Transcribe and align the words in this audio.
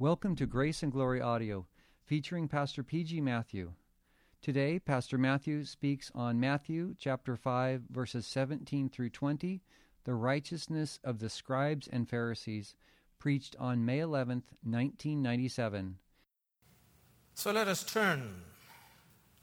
Welcome 0.00 0.34
to 0.36 0.46
Grace 0.46 0.82
and 0.82 0.90
Glory 0.90 1.20
Audio, 1.20 1.66
featuring 2.06 2.48
Pastor 2.48 2.82
P.G. 2.82 3.20
Matthew. 3.20 3.72
Today, 4.40 4.78
Pastor 4.78 5.18
Matthew 5.18 5.66
speaks 5.66 6.10
on 6.14 6.40
Matthew 6.40 6.94
chapter 6.98 7.36
5, 7.36 7.82
verses 7.90 8.26
17 8.26 8.88
through 8.88 9.10
20, 9.10 9.60
the 10.04 10.14
righteousness 10.14 11.00
of 11.04 11.18
the 11.18 11.28
scribes 11.28 11.86
and 11.86 12.08
Pharisees, 12.08 12.74
preached 13.18 13.56
on 13.60 13.84
May 13.84 13.98
11th, 13.98 14.48
1997. 14.64 15.98
So 17.34 17.52
let 17.52 17.68
us 17.68 17.84
turn 17.84 18.22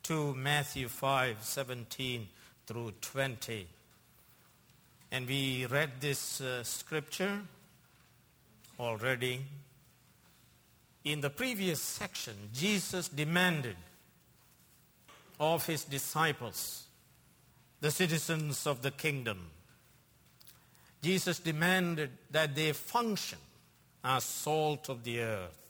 to 0.01 0.33
Matthew 0.33 0.87
5 0.87 1.37
17 1.39 2.27
through 2.65 2.93
20. 2.99 3.67
And 5.11 5.27
we 5.27 5.67
read 5.67 6.01
this 6.01 6.41
uh, 6.41 6.63
scripture 6.63 7.41
already. 8.79 9.41
In 11.07 11.21
the 11.21 11.29
previous 11.29 11.79
section, 11.79 12.33
Jesus 12.53 13.07
demanded 13.07 13.77
of 15.39 15.65
his 15.65 15.85
disciples, 15.85 16.83
the 17.79 17.91
citizens 17.91 18.67
of 18.67 18.81
the 18.81 18.91
kingdom, 18.91 19.51
Jesus 21.01 21.39
demanded 21.39 22.09
that 22.31 22.53
they 22.55 22.73
function 22.73 23.37
as 24.03 24.25
salt 24.25 24.89
of 24.89 25.05
the 25.05 25.21
earth, 25.21 25.69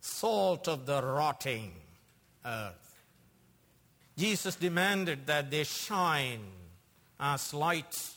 salt 0.00 0.66
of 0.66 0.84
the 0.84 1.00
rotting 1.00 1.70
earth. 2.44 3.04
Jesus 4.16 4.56
demanded 4.56 5.28
that 5.28 5.48
they 5.48 5.62
shine 5.62 6.40
as 7.20 7.54
lights 7.54 8.16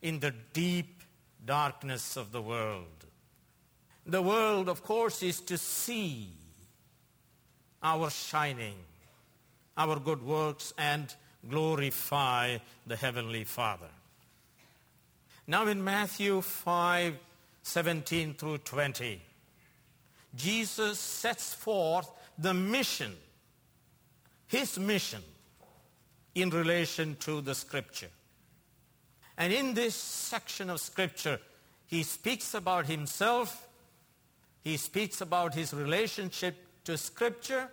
in 0.00 0.18
the 0.18 0.34
deep 0.52 1.04
darkness 1.46 2.16
of 2.16 2.32
the 2.32 2.42
world. 2.42 2.88
The 4.06 4.22
world, 4.22 4.68
of 4.68 4.82
course, 4.82 5.22
is 5.22 5.40
to 5.42 5.56
see 5.56 6.28
our 7.82 8.10
shining, 8.10 8.74
our 9.76 9.98
good 9.98 10.22
works, 10.22 10.72
and 10.76 11.14
glorify 11.48 12.58
the 12.86 12.96
Heavenly 12.96 13.44
Father. 13.44 13.90
Now, 15.46 15.66
in 15.66 15.82
Matthew 15.82 16.40
5 16.40 17.18
17 17.64 18.34
through 18.34 18.58
20, 18.58 19.22
Jesus 20.34 20.98
sets 20.98 21.54
forth 21.54 22.10
the 22.36 22.52
mission, 22.52 23.14
his 24.48 24.78
mission, 24.78 25.22
in 26.34 26.50
relation 26.50 27.16
to 27.20 27.40
the 27.40 27.54
Scripture. 27.54 28.08
And 29.38 29.52
in 29.52 29.74
this 29.74 29.94
section 29.94 30.70
of 30.70 30.80
Scripture, 30.80 31.38
he 31.86 32.02
speaks 32.02 32.54
about 32.54 32.86
himself 32.86 33.68
he 34.62 34.76
speaks 34.76 35.20
about 35.20 35.54
his 35.54 35.74
relationship 35.74 36.56
to 36.84 36.96
Scripture 36.96 37.68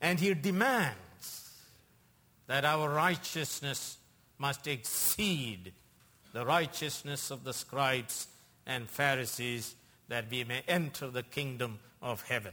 and 0.00 0.18
he 0.18 0.34
demands 0.34 1.52
that 2.46 2.64
our 2.64 2.88
righteousness 2.88 3.98
must 4.38 4.66
exceed 4.66 5.72
the 6.32 6.44
righteousness 6.44 7.30
of 7.30 7.44
the 7.44 7.52
scribes 7.52 8.28
and 8.66 8.88
Pharisees 8.88 9.74
that 10.08 10.30
we 10.30 10.44
may 10.44 10.62
enter 10.68 11.08
the 11.08 11.22
kingdom 11.22 11.78
of 12.00 12.22
heaven. 12.22 12.52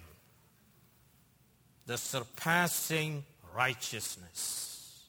The 1.86 1.98
surpassing 1.98 3.24
righteousness. 3.56 5.04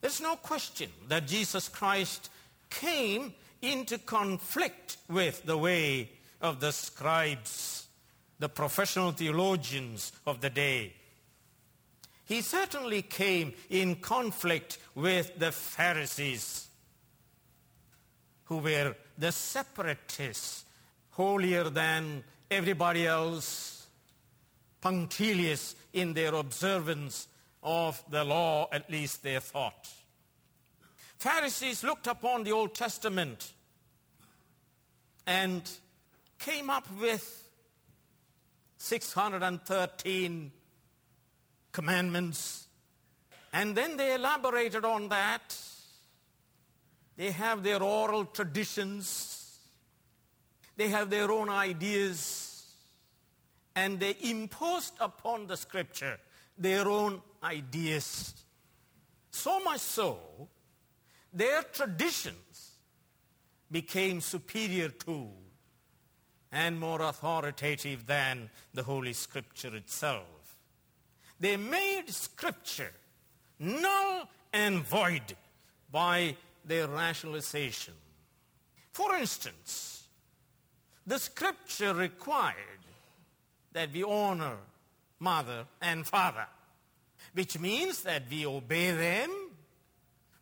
There's 0.00 0.20
no 0.20 0.36
question 0.36 0.90
that 1.08 1.26
Jesus 1.26 1.68
Christ 1.68 2.30
came 2.68 3.34
into 3.62 3.98
conflict 3.98 4.96
with 5.08 5.44
the 5.44 5.58
way 5.58 6.10
of 6.40 6.60
the 6.60 6.72
scribes, 6.72 7.86
the 8.38 8.48
professional 8.48 9.12
theologians 9.12 10.12
of 10.26 10.40
the 10.40 10.50
day. 10.50 10.94
He 12.24 12.42
certainly 12.42 13.02
came 13.02 13.54
in 13.68 13.96
conflict 13.96 14.78
with 14.94 15.38
the 15.38 15.52
Pharisees, 15.52 16.68
who 18.44 18.58
were 18.58 18.94
the 19.18 19.32
separatists, 19.32 20.64
holier 21.10 21.64
than 21.64 22.24
everybody 22.50 23.06
else, 23.06 23.86
punctilious 24.80 25.74
in 25.92 26.14
their 26.14 26.34
observance 26.34 27.28
of 27.62 28.02
the 28.10 28.24
law, 28.24 28.68
at 28.72 28.90
least 28.90 29.22
they 29.22 29.38
thought. 29.38 29.88
Pharisees 31.18 31.84
looked 31.84 32.06
upon 32.06 32.44
the 32.44 32.52
Old 32.52 32.74
Testament 32.74 33.52
and 35.26 35.68
came 36.40 36.70
up 36.70 36.86
with 36.98 37.48
613 38.78 40.50
commandments, 41.70 42.66
and 43.52 43.76
then 43.76 43.96
they 43.96 44.14
elaborated 44.14 44.84
on 44.84 45.10
that. 45.10 45.56
They 47.16 47.30
have 47.32 47.62
their 47.62 47.82
oral 47.82 48.24
traditions, 48.24 49.58
they 50.76 50.88
have 50.88 51.10
their 51.10 51.30
own 51.30 51.50
ideas, 51.50 52.66
and 53.76 54.00
they 54.00 54.16
imposed 54.22 54.94
upon 54.98 55.46
the 55.46 55.58
scripture 55.58 56.18
their 56.56 56.88
own 56.88 57.20
ideas. 57.44 58.34
So 59.30 59.60
much 59.60 59.80
so, 59.80 60.18
their 61.32 61.62
traditions 61.62 62.72
became 63.70 64.20
superior 64.20 64.88
to 64.88 65.28
and 66.52 66.78
more 66.78 67.02
authoritative 67.02 68.06
than 68.06 68.50
the 68.74 68.82
Holy 68.82 69.12
Scripture 69.12 69.74
itself. 69.76 70.56
They 71.38 71.56
made 71.56 72.08
Scripture 72.08 72.92
null 73.58 74.28
and 74.52 74.80
void 74.80 75.36
by 75.90 76.36
their 76.64 76.88
rationalization. 76.88 77.94
For 78.92 79.14
instance, 79.16 80.04
the 81.06 81.18
Scripture 81.18 81.94
required 81.94 82.54
that 83.72 83.92
we 83.92 84.02
honor 84.02 84.56
mother 85.18 85.64
and 85.80 86.06
father, 86.06 86.46
which 87.32 87.58
means 87.58 88.02
that 88.02 88.24
we 88.30 88.44
obey 88.44 88.90
them, 88.90 89.30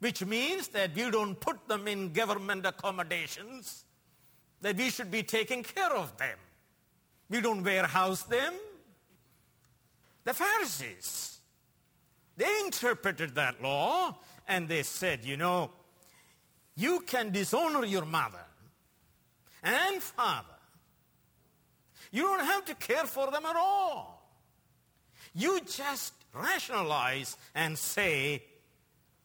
which 0.00 0.24
means 0.24 0.68
that 0.68 0.94
we 0.94 1.10
don't 1.10 1.38
put 1.38 1.68
them 1.68 1.86
in 1.86 2.12
government 2.12 2.64
accommodations 2.64 3.84
that 4.60 4.76
we 4.76 4.90
should 4.90 5.10
be 5.10 5.22
taking 5.22 5.62
care 5.62 5.92
of 5.92 6.16
them. 6.18 6.36
We 7.30 7.40
don't 7.40 7.62
warehouse 7.62 8.22
them. 8.24 8.54
The 10.24 10.34
Pharisees, 10.34 11.38
they 12.36 12.60
interpreted 12.64 13.34
that 13.34 13.62
law 13.62 14.16
and 14.46 14.68
they 14.68 14.82
said, 14.82 15.24
you 15.24 15.36
know, 15.36 15.70
you 16.76 17.00
can 17.00 17.30
dishonor 17.32 17.84
your 17.84 18.04
mother 18.04 18.44
and 19.62 20.02
father. 20.02 20.46
You 22.10 22.22
don't 22.22 22.44
have 22.44 22.64
to 22.66 22.74
care 22.74 23.04
for 23.04 23.30
them 23.30 23.44
at 23.44 23.56
all. 23.56 24.30
You 25.34 25.60
just 25.60 26.14
rationalize 26.32 27.36
and 27.54 27.76
say, 27.76 28.42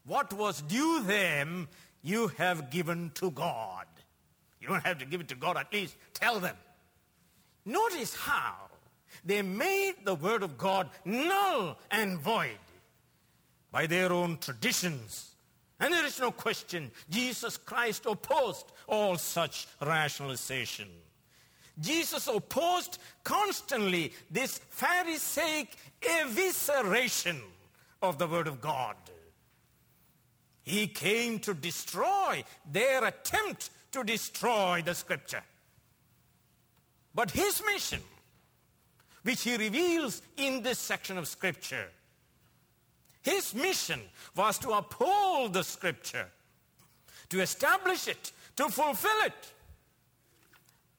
what 0.06 0.34
was 0.34 0.62
due 0.62 1.04
them, 1.04 1.70
you 2.02 2.28
have 2.38 2.70
given 2.70 3.12
to 3.16 3.32
God. 3.32 3.83
You 4.63 4.69
don't 4.69 4.85
have 4.85 5.00
to 5.00 5.06
give 5.06 5.19
it 5.19 5.28
to 5.28 5.35
God, 5.35 5.57
at 5.57 5.74
least 5.74 5.97
tell 6.13 6.40
them. 6.40 6.56
Notice 7.66 8.16
how 8.16 8.56
they 9.25 9.41
made 9.41 9.96
the 10.06 10.16
word 10.16 10.41
of 10.41 10.57
God 10.57 10.90
null 11.03 11.78
and 11.91 12.18
void 12.18 12.57
by 13.74 13.88
their 13.88 14.13
own 14.13 14.38
traditions. 14.38 15.31
And 15.81 15.94
there 15.94 16.06
is 16.06 16.18
no 16.18 16.31
question, 16.31 16.91
Jesus 17.09 17.57
Christ 17.57 18.06
opposed 18.06 18.72
all 18.88 19.18
such 19.18 19.68
rationalization. 19.81 20.88
Jesus 21.81 22.27
opposed 22.27 23.00
constantly 23.25 24.13
this 24.31 24.59
Pharisaic 24.69 25.75
evisceration 26.01 27.42
of 28.01 28.18
the 28.18 28.27
Word 28.27 28.48
of 28.48 28.62
God. 28.62 28.95
He 30.62 30.88
came 30.88 31.39
to 31.39 31.54
destroy 31.54 32.45
their 32.71 33.04
attempt 33.04 33.69
to 33.94 34.04
destroy 34.04 34.81
the 34.86 34.94
scripture. 34.94 35.44
But 37.16 37.31
his 37.31 37.62
mission, 37.66 38.01
which 39.24 39.44
he 39.44 39.56
reveals 39.56 40.22
in 40.38 40.63
this 40.63 40.80
section 40.80 41.18
of 41.18 41.28
scripture, 41.28 41.90
his 43.22 43.56
mission 43.56 44.01
was 44.36 44.57
to 44.60 44.72
uphold 44.72 45.54
the 45.54 45.63
scripture, 45.63 46.28
to 47.30 47.40
establish 47.40 48.07
it, 48.07 48.31
to 48.57 48.68
fulfill 48.69 49.25
it. 49.25 49.54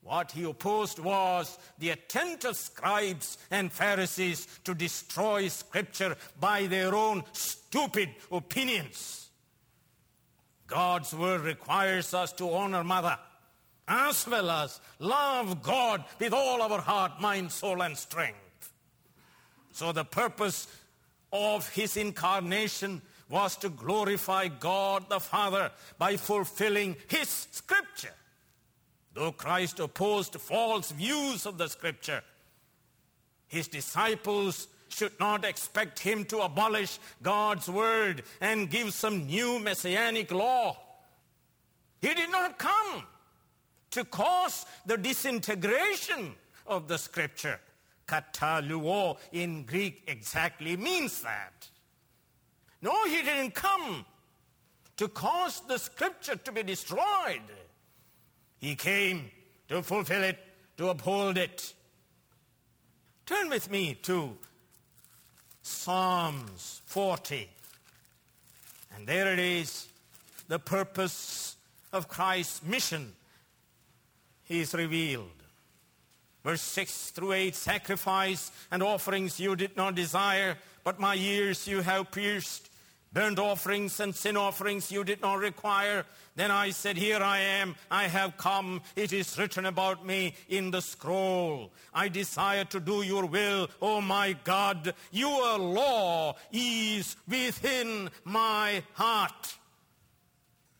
What 0.02 0.32
he 0.32 0.44
opposed 0.44 0.98
was 0.98 1.58
the 1.78 1.90
attempt 1.90 2.44
of 2.44 2.56
scribes 2.56 3.38
and 3.50 3.72
Pharisees 3.72 4.46
to 4.64 4.74
destroy 4.74 5.48
scripture 5.48 6.16
by 6.38 6.66
their 6.66 6.94
own 6.94 7.24
stupid 7.32 8.10
opinions. 8.30 9.23
God's 10.74 11.14
word 11.14 11.42
requires 11.42 12.12
us 12.14 12.32
to 12.32 12.50
honor 12.50 12.82
mother 12.82 13.16
as 13.86 14.26
well 14.26 14.50
as 14.50 14.80
love 14.98 15.62
God 15.62 16.02
with 16.18 16.32
all 16.32 16.60
our 16.62 16.80
heart, 16.80 17.20
mind, 17.20 17.52
soul, 17.52 17.80
and 17.80 17.96
strength. 17.96 18.72
So 19.70 19.92
the 19.92 20.04
purpose 20.04 20.66
of 21.32 21.68
his 21.68 21.96
incarnation 21.96 23.02
was 23.30 23.56
to 23.58 23.68
glorify 23.68 24.48
God 24.48 25.08
the 25.08 25.20
Father 25.20 25.70
by 25.96 26.16
fulfilling 26.16 26.96
his 27.06 27.28
scripture. 27.52 28.16
Though 29.12 29.30
Christ 29.30 29.78
opposed 29.78 30.34
false 30.40 30.90
views 30.90 31.46
of 31.46 31.56
the 31.56 31.68
scripture, 31.68 32.24
his 33.46 33.68
disciples 33.68 34.66
should 34.88 35.18
not 35.18 35.44
expect 35.44 35.98
him 35.98 36.24
to 36.26 36.40
abolish 36.40 36.98
God's 37.22 37.68
word 37.68 38.22
and 38.40 38.70
give 38.70 38.92
some 38.92 39.26
new 39.26 39.58
messianic 39.58 40.30
law. 40.30 40.76
He 42.00 42.12
did 42.14 42.30
not 42.30 42.58
come 42.58 43.04
to 43.90 44.04
cause 44.04 44.66
the 44.86 44.96
disintegration 44.96 46.34
of 46.66 46.88
the 46.88 46.98
scripture. 46.98 47.60
Kataluo 48.06 49.16
in 49.32 49.64
Greek 49.64 50.02
exactly 50.06 50.76
means 50.76 51.22
that. 51.22 51.68
No, 52.82 53.04
he 53.06 53.22
didn't 53.22 53.54
come 53.54 54.04
to 54.96 55.08
cause 55.08 55.62
the 55.62 55.78
scripture 55.78 56.36
to 56.36 56.52
be 56.52 56.62
destroyed. 56.62 57.40
He 58.58 58.76
came 58.76 59.30
to 59.68 59.82
fulfill 59.82 60.22
it, 60.22 60.38
to 60.76 60.88
uphold 60.88 61.38
it. 61.38 61.72
Turn 63.26 63.48
with 63.48 63.70
me 63.70 63.94
to 64.02 64.36
Psalms 65.64 66.82
40. 66.84 67.48
And 68.94 69.06
there 69.06 69.32
it 69.32 69.38
is, 69.38 69.88
the 70.46 70.58
purpose 70.58 71.56
of 71.90 72.06
Christ's 72.06 72.62
mission 72.62 73.12
He 74.44 74.60
is 74.60 74.74
revealed. 74.74 75.30
Verse 76.44 76.60
6 76.60 77.10
through 77.12 77.32
8 77.32 77.54
Sacrifice 77.54 78.52
and 78.70 78.82
offerings 78.82 79.40
you 79.40 79.56
did 79.56 79.74
not 79.74 79.94
desire, 79.94 80.58
but 80.84 81.00
my 81.00 81.14
ears 81.16 81.66
you 81.66 81.80
have 81.80 82.10
pierced. 82.10 82.68
Burnt 83.14 83.38
offerings 83.38 84.00
and 84.00 84.12
sin 84.12 84.36
offerings 84.36 84.90
you 84.90 85.04
did 85.04 85.22
not 85.22 85.38
require. 85.38 86.04
Then 86.34 86.50
I 86.50 86.70
said, 86.70 86.96
Here 86.96 87.22
I 87.22 87.38
am, 87.38 87.76
I 87.88 88.08
have 88.08 88.36
come. 88.36 88.82
It 88.96 89.12
is 89.12 89.38
written 89.38 89.66
about 89.66 90.04
me 90.04 90.34
in 90.48 90.72
the 90.72 90.82
scroll. 90.82 91.70
I 91.94 92.08
desire 92.08 92.64
to 92.64 92.80
do 92.80 93.02
your 93.02 93.26
will, 93.26 93.68
O 93.80 94.00
my 94.00 94.34
God. 94.42 94.94
Your 95.12 95.58
law 95.58 96.34
is 96.52 97.14
within 97.28 98.10
my 98.24 98.82
heart. 98.94 99.54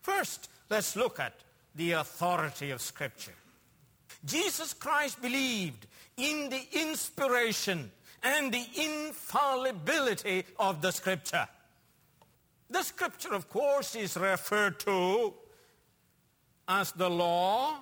First, 0.02 0.50
let's 0.68 0.96
look 0.96 1.20
at 1.20 1.34
the 1.76 1.92
authority 1.92 2.72
of 2.72 2.82
Scripture. 2.82 3.34
Jesus 4.24 4.74
Christ 4.74 5.22
believed 5.22 5.86
in 6.16 6.50
the 6.50 6.66
inspiration 6.72 7.92
and 8.24 8.52
the 8.52 8.66
infallibility 8.74 10.46
of 10.58 10.82
the 10.82 10.90
Scripture. 10.90 11.46
The 12.70 12.82
Scripture, 12.82 13.34
of 13.34 13.48
course, 13.48 13.94
is 13.94 14.16
referred 14.16 14.80
to 14.80 15.34
as 16.66 16.92
the 16.92 17.10
law. 17.10 17.80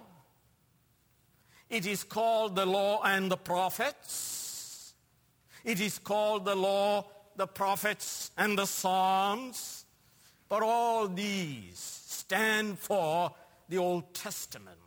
It 1.71 1.87
is 1.87 2.05
called 2.05 2.57
the 2.57 2.67
law 2.67 3.03
and 3.03 3.31
the 3.31 3.37
prophets. 3.37 4.95
It 5.65 5.81
is 5.81 5.99
called 5.99 6.45
the 6.45 6.55
law, 6.55 7.07
the 7.37 7.47
prophets, 7.47 8.31
and 8.37 8.59
the 8.59 8.67
Psalms. 8.67 9.87
But 10.49 10.63
all 10.63 11.09
these 11.09 11.79
stand 11.79 12.79
for 12.79 13.33
the 13.69 13.79
Old 13.79 14.13
Testament. 14.13 14.79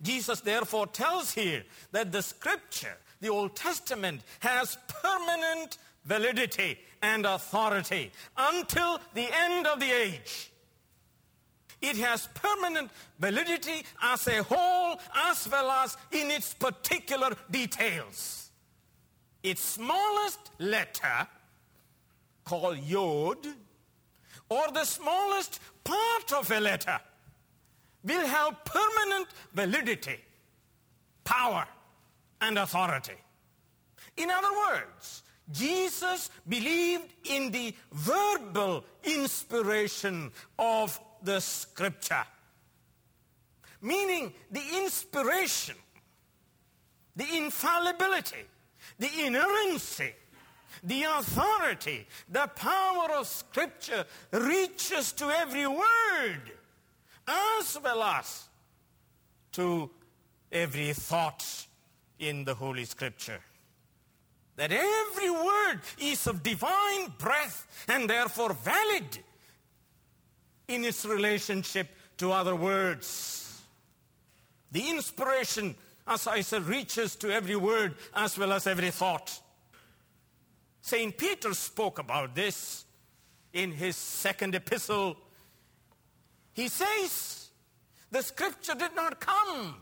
Jesus 0.00 0.40
therefore 0.40 0.86
tells 0.86 1.32
here 1.32 1.62
that 1.92 2.10
the 2.10 2.22
scripture, 2.22 2.96
the 3.20 3.28
Old 3.28 3.54
Testament, 3.54 4.22
has 4.40 4.76
permanent 4.88 5.78
validity 6.04 6.78
and 7.02 7.26
authority 7.26 8.12
until 8.36 9.00
the 9.14 9.28
end 9.32 9.66
of 9.66 9.80
the 9.80 9.90
age. 9.90 10.50
It 11.80 11.96
has 11.96 12.28
permanent 12.34 12.90
validity 13.18 13.84
as 14.02 14.26
a 14.28 14.42
whole 14.44 15.00
as 15.14 15.48
well 15.50 15.70
as 15.70 15.96
in 16.12 16.30
its 16.30 16.54
particular 16.54 17.36
details. 17.50 18.50
Its 19.42 19.62
smallest 19.62 20.38
letter, 20.60 21.26
called 22.44 22.78
yod, 22.78 23.44
or 24.48 24.70
the 24.72 24.84
smallest 24.84 25.58
part 25.82 26.32
of 26.32 26.50
a 26.52 26.60
letter, 26.60 27.00
will 28.04 28.26
have 28.26 28.64
permanent 28.64 29.26
validity, 29.52 30.20
power, 31.24 31.66
and 32.40 32.58
authority. 32.58 33.16
In 34.16 34.30
other 34.30 34.52
words, 34.68 35.22
Jesus 35.52 36.30
believed 36.48 37.12
in 37.24 37.50
the 37.50 37.74
verbal 37.92 38.84
inspiration 39.04 40.32
of 40.58 40.98
the 41.22 41.40
scripture. 41.40 42.24
Meaning 43.80 44.32
the 44.50 44.62
inspiration, 44.76 45.76
the 47.16 47.26
infallibility, 47.36 48.44
the 48.98 49.10
inerrancy, 49.24 50.14
the 50.82 51.02
authority, 51.02 52.06
the 52.28 52.46
power 52.56 53.12
of 53.18 53.26
scripture 53.26 54.04
reaches 54.32 55.12
to 55.12 55.30
every 55.30 55.66
word 55.66 56.52
as 57.26 57.78
well 57.82 58.02
as 58.02 58.48
to 59.52 59.90
every 60.50 60.92
thought 60.92 61.66
in 62.18 62.44
the 62.44 62.54
Holy 62.54 62.84
Scripture. 62.84 63.40
That 64.56 64.72
every 64.72 65.30
word 65.30 65.80
is 65.98 66.26
of 66.26 66.42
divine 66.42 67.12
breath 67.18 67.66
and 67.88 68.08
therefore 68.08 68.52
valid 68.52 69.18
in 70.68 70.84
its 70.84 71.04
relationship 71.04 71.88
to 72.18 72.32
other 72.32 72.54
words. 72.54 73.62
The 74.70 74.90
inspiration, 74.90 75.74
as 76.06 76.26
I 76.26 76.42
said, 76.42 76.64
reaches 76.64 77.16
to 77.16 77.32
every 77.32 77.56
word 77.56 77.94
as 78.14 78.38
well 78.38 78.52
as 78.52 78.66
every 78.66 78.90
thought. 78.90 79.38
St. 80.80 81.16
Peter 81.16 81.54
spoke 81.54 81.98
about 81.98 82.34
this 82.34 82.84
in 83.52 83.72
his 83.72 83.96
second 83.96 84.54
epistle. 84.54 85.16
He 86.52 86.68
says, 86.68 87.48
the 88.10 88.22
scripture 88.22 88.74
did 88.74 88.94
not 88.94 89.20
come 89.20 89.74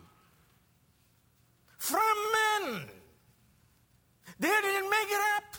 from. 1.78 2.00
They 4.40 4.48
didn't 4.48 4.90
make 4.90 5.08
it 5.08 5.20
up 5.36 5.56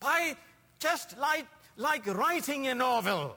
by 0.00 0.36
just 0.78 1.18
like, 1.18 1.46
like 1.76 2.06
writing 2.06 2.66
a 2.68 2.74
novel. 2.74 3.36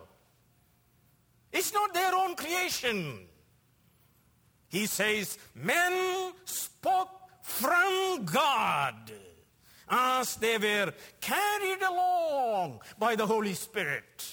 It's 1.52 1.74
not 1.74 1.94
their 1.94 2.16
own 2.16 2.36
creation. 2.36 3.20
He 4.70 4.86
says, 4.86 5.38
men 5.54 6.32
spoke 6.46 7.10
from 7.42 8.26
God 8.26 9.12
as 9.90 10.36
they 10.38 10.58
were 10.58 10.94
carried 11.20 11.82
along 11.82 12.82
by 12.98 13.16
the 13.16 13.28
Holy 13.28 13.54
Spirit. 13.54 14.26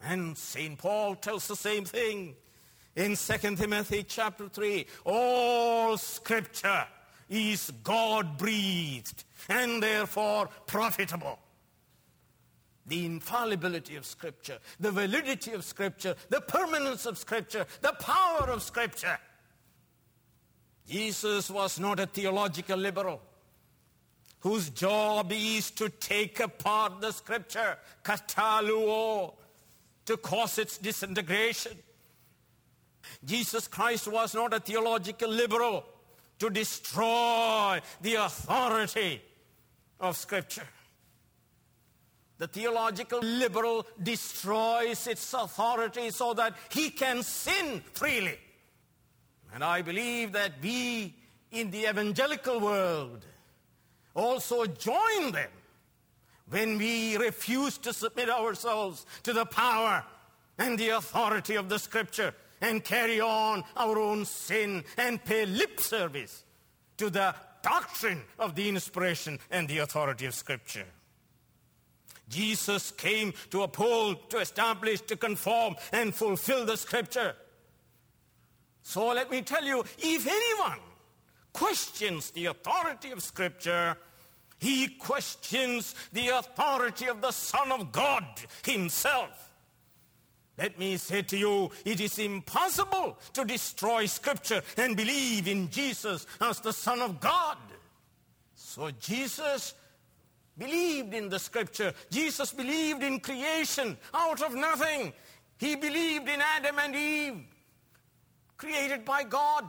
And 0.00 0.36
St. 0.36 0.76
Paul 0.78 1.14
tells 1.14 1.46
the 1.46 1.56
same 1.56 1.84
thing 1.84 2.34
in 2.96 3.16
2 3.16 3.56
Timothy 3.56 4.04
chapter 4.04 4.48
3. 4.48 4.86
All 5.04 5.96
scripture 5.96 6.86
is 7.28 7.70
God 7.82 8.38
breathed 8.38 9.24
and 9.48 9.82
therefore 9.82 10.48
profitable 10.66 11.38
the 12.86 13.04
infallibility 13.04 13.96
of 13.96 14.06
Scripture, 14.06 14.58
the 14.80 14.90
validity 14.90 15.52
of 15.52 15.62
Scripture, 15.64 16.14
the 16.30 16.40
permanence 16.40 17.04
of 17.06 17.18
Scripture, 17.18 17.66
the 17.82 17.92
power 17.92 18.50
of 18.50 18.62
Scripture. 18.62 19.18
Jesus 20.88 21.50
was 21.50 21.78
not 21.78 22.00
a 22.00 22.06
theological 22.06 22.78
liberal 22.78 23.20
whose 24.40 24.70
job 24.70 25.30
is 25.32 25.70
to 25.72 25.88
take 25.88 26.40
apart 26.40 27.00
the 27.00 27.12
Scripture, 27.12 27.76
kataluo, 28.02 29.34
to 30.06 30.16
cause 30.16 30.58
its 30.58 30.78
disintegration. 30.78 31.72
Jesus 33.24 33.68
Christ 33.68 34.08
was 34.08 34.34
not 34.34 34.54
a 34.54 34.60
theological 34.60 35.28
liberal 35.28 35.84
to 36.38 36.50
destroy 36.50 37.80
the 38.00 38.14
authority 38.14 39.22
of 40.00 40.16
Scripture. 40.16 40.68
The 42.38 42.46
theological 42.46 43.18
liberal 43.20 43.84
destroys 44.00 45.06
its 45.08 45.34
authority 45.34 46.10
so 46.10 46.34
that 46.34 46.54
he 46.70 46.90
can 46.90 47.24
sin 47.24 47.82
freely. 47.92 48.38
And 49.52 49.64
I 49.64 49.82
believe 49.82 50.32
that 50.32 50.52
we 50.62 51.14
in 51.50 51.70
the 51.70 51.88
evangelical 51.88 52.60
world 52.60 53.26
also 54.14 54.66
join 54.66 55.32
them 55.32 55.50
when 56.48 56.78
we 56.78 57.16
refuse 57.16 57.76
to 57.78 57.92
submit 57.92 58.30
ourselves 58.30 59.04
to 59.22 59.32
the 59.32 59.44
power 59.44 60.04
and 60.58 60.78
the 60.78 60.90
authority 60.90 61.56
of 61.56 61.68
the 61.68 61.78
scripture 61.78 62.34
and 62.60 62.84
carry 62.84 63.20
on 63.20 63.64
our 63.76 63.98
own 63.98 64.24
sin 64.24 64.84
and 64.96 65.24
pay 65.24 65.46
lip 65.46 65.80
service 65.80 66.44
to 66.96 67.10
the 67.10 67.34
doctrine 67.62 68.22
of 68.38 68.54
the 68.54 68.68
inspiration 68.68 69.38
and 69.50 69.68
the 69.68 69.78
authority 69.78 70.26
of 70.26 70.34
Scripture. 70.34 70.86
Jesus 72.28 72.90
came 72.90 73.32
to 73.50 73.62
uphold, 73.62 74.28
to 74.30 74.38
establish, 74.38 75.00
to 75.02 75.16
conform, 75.16 75.76
and 75.92 76.14
fulfill 76.14 76.66
the 76.66 76.76
Scripture. 76.76 77.34
So 78.82 79.08
let 79.08 79.30
me 79.30 79.42
tell 79.42 79.64
you 79.64 79.84
if 79.98 80.26
anyone 80.26 80.80
questions 81.52 82.30
the 82.30 82.46
authority 82.46 83.10
of 83.10 83.22
Scripture, 83.22 83.96
he 84.58 84.88
questions 84.88 85.94
the 86.12 86.28
authority 86.28 87.06
of 87.06 87.20
the 87.20 87.30
Son 87.30 87.72
of 87.72 87.92
God 87.92 88.24
Himself. 88.64 89.47
Let 90.58 90.76
me 90.76 90.96
say 90.96 91.22
to 91.22 91.38
you, 91.38 91.70
it 91.84 92.00
is 92.00 92.18
impossible 92.18 93.16
to 93.34 93.44
destroy 93.44 94.06
Scripture 94.06 94.60
and 94.76 94.96
believe 94.96 95.46
in 95.46 95.70
Jesus 95.70 96.26
as 96.40 96.58
the 96.58 96.72
Son 96.72 97.00
of 97.00 97.20
God. 97.20 97.58
So 98.56 98.90
Jesus 98.90 99.74
believed 100.58 101.14
in 101.14 101.28
the 101.28 101.38
Scripture. 101.38 101.94
Jesus 102.10 102.52
believed 102.52 103.04
in 103.04 103.20
creation 103.20 103.96
out 104.12 104.42
of 104.42 104.54
nothing. 104.54 105.12
He 105.58 105.76
believed 105.76 106.28
in 106.28 106.40
Adam 106.40 106.76
and 106.80 106.94
Eve, 106.94 107.44
created 108.56 109.04
by 109.04 109.22
God. 109.22 109.64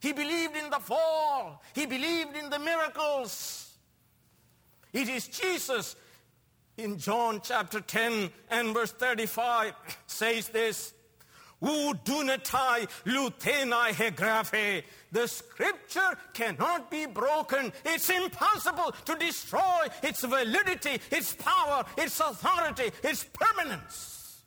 He 0.00 0.12
believed 0.12 0.56
in 0.56 0.70
the 0.70 0.78
fall. 0.78 1.60
He 1.74 1.86
believed 1.86 2.36
in 2.36 2.50
the 2.50 2.58
miracles. 2.60 3.72
It 4.92 5.08
is 5.08 5.26
Jesus 5.26 5.96
in 6.76 6.98
John 6.98 7.40
chapter 7.42 7.80
10 7.80 8.30
and 8.50 8.74
verse 8.74 8.92
35 8.92 9.74
says 10.06 10.48
this. 10.48 10.92
The 15.12 15.26
scripture 15.26 16.18
cannot 16.34 16.90
be 16.90 17.06
broken. 17.06 17.72
It's 17.84 18.10
impossible 18.10 18.94
to 19.06 19.14
destroy 19.14 19.86
its 20.02 20.22
validity, 20.22 21.00
its 21.10 21.34
power, 21.34 21.84
its 21.96 22.20
authority, 22.20 22.90
its 23.02 23.24
permanence. 23.32 24.42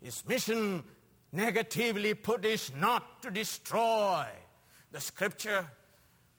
His 0.00 0.22
mission, 0.28 0.84
negatively 1.32 2.14
put, 2.14 2.44
is 2.44 2.70
not 2.76 3.22
to 3.22 3.30
destroy 3.32 4.26
the 4.92 5.00
scripture, 5.00 5.66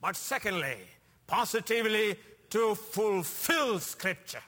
but 0.00 0.16
secondly, 0.16 0.78
positively 1.26 2.16
to 2.48 2.74
fulfill 2.74 3.78
scripture. 3.78 4.42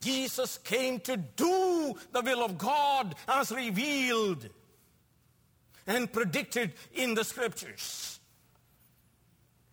Jesus 0.00 0.58
came 0.58 1.00
to 1.00 1.16
do 1.16 1.94
the 2.12 2.20
will 2.22 2.44
of 2.44 2.56
God 2.56 3.14
as 3.26 3.50
revealed 3.50 4.48
and 5.86 6.12
predicted 6.12 6.74
in 6.94 7.14
the 7.14 7.24
scriptures. 7.24 8.20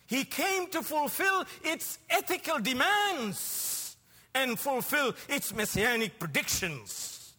He 0.07 0.23
came 0.23 0.67
to 0.71 0.81
fulfill 0.81 1.45
its 1.63 1.99
ethical 2.09 2.59
demands 2.59 3.97
and 4.33 4.57
fulfill 4.59 5.13
its 5.27 5.53
messianic 5.53 6.19
predictions. 6.19 7.33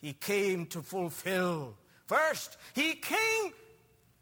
He 0.00 0.12
came 0.12 0.66
to 0.66 0.82
fulfill. 0.82 1.76
First, 2.06 2.56
he 2.74 2.94
came 2.94 3.52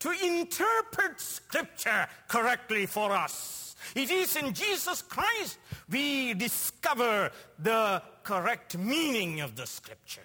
to 0.00 0.10
interpret 0.10 1.20
scripture 1.20 2.06
correctly 2.28 2.86
for 2.86 3.12
us. 3.12 3.67
It 3.94 4.10
is 4.10 4.36
in 4.36 4.52
Jesus 4.54 5.02
Christ 5.02 5.58
we 5.88 6.34
discover 6.34 7.30
the 7.58 8.02
correct 8.22 8.76
meaning 8.76 9.40
of 9.40 9.56
the 9.56 9.66
scripture. 9.66 10.22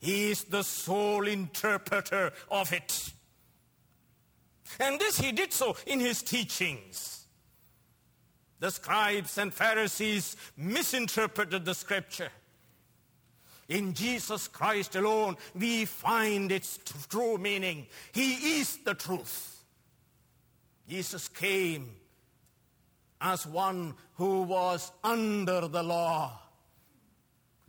He 0.00 0.30
is 0.30 0.44
the 0.44 0.62
sole 0.62 1.26
interpreter 1.26 2.32
of 2.50 2.72
it. 2.72 3.12
And 4.78 4.98
this 4.98 5.18
he 5.18 5.32
did 5.32 5.52
so 5.52 5.76
in 5.86 6.00
his 6.00 6.22
teachings. 6.22 7.26
The 8.60 8.70
scribes 8.70 9.38
and 9.38 9.52
Pharisees 9.52 10.36
misinterpreted 10.56 11.64
the 11.64 11.74
scripture. 11.74 12.30
In 13.68 13.94
Jesus 13.94 14.48
Christ 14.48 14.96
alone, 14.96 15.36
we 15.54 15.84
find 15.84 16.50
its 16.50 16.78
true 17.08 17.38
meaning. 17.38 17.86
He 18.12 18.60
is 18.60 18.78
the 18.78 18.94
truth. 18.94 19.49
Jesus 20.90 21.28
came 21.28 21.88
as 23.20 23.46
one 23.46 23.94
who 24.14 24.42
was 24.42 24.90
under 25.04 25.68
the 25.68 25.84
law. 25.84 26.36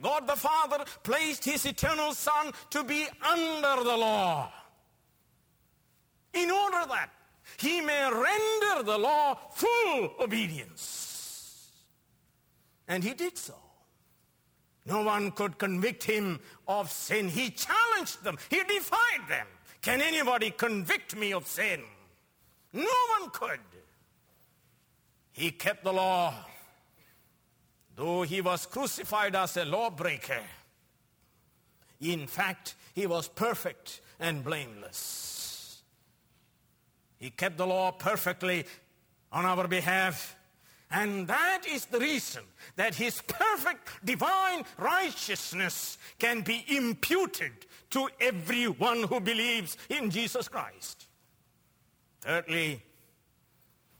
God 0.02 0.28
the 0.28 0.36
Father 0.36 0.84
placed 1.04 1.46
his 1.46 1.68
eternal 1.68 2.16
Son 2.16 2.52
to 2.72 2.84
be 2.84 3.06
under 3.24 3.84
the 3.84 3.96
law 3.96 4.52
in 6.34 6.50
order 6.50 6.84
that 6.88 7.12
he 7.58 7.80
may 7.80 8.10
render 8.12 8.84
the 8.84 8.98
law 8.98 9.38
full 9.52 10.16
obedience. 10.20 11.70
And 12.88 13.04
he 13.04 13.14
did 13.14 13.38
so. 13.38 13.54
No 14.88 15.04
one 15.04 15.30
could 15.30 15.60
convict 15.60 16.04
him 16.04 16.40
of 16.68 16.90
sin. 16.90 17.30
He 17.30 17.52
challenged 17.52 18.24
them, 18.24 18.40
he 18.50 18.64
defied 18.64 19.28
them. 19.30 19.46
Can 19.84 20.02
anybody 20.02 20.50
convict 20.50 21.16
me 21.16 21.34
of 21.34 21.46
sin? 21.46 21.82
No 22.74 22.96
one 23.20 23.30
could. 23.32 23.60
He 25.32 25.52
kept 25.52 25.84
the 25.84 25.94
law, 25.94 26.34
though 27.96 28.24
he 28.24 28.42
was 28.42 28.66
crucified 28.66 29.36
as 29.36 29.58
a 29.58 29.66
lawbreaker. 29.66 30.42
In 32.00 32.28
fact, 32.28 32.76
he 32.94 33.08
was 33.08 33.28
perfect 33.28 34.02
and 34.20 34.44
blameless. 34.44 35.82
He 37.18 37.30
kept 37.30 37.58
the 37.58 37.68
law 37.68 37.92
perfectly 37.92 38.66
on 39.32 39.46
our 39.46 39.68
behalf. 39.68 40.36
And 40.90 41.28
that 41.28 41.64
is 41.70 41.86
the 41.86 42.00
reason 42.00 42.44
that 42.76 42.96
his 42.96 43.22
perfect 43.22 44.06
divine 44.06 44.66
righteousness 44.78 45.98
can 46.20 46.42
be 46.42 46.66
imputed 46.68 47.54
to 47.92 48.10
everyone 48.20 49.04
who 49.04 49.20
believes 49.22 49.78
in 49.90 50.10
Jesus 50.10 50.50
Christ. 50.50 51.08
Thirdly, 52.22 52.82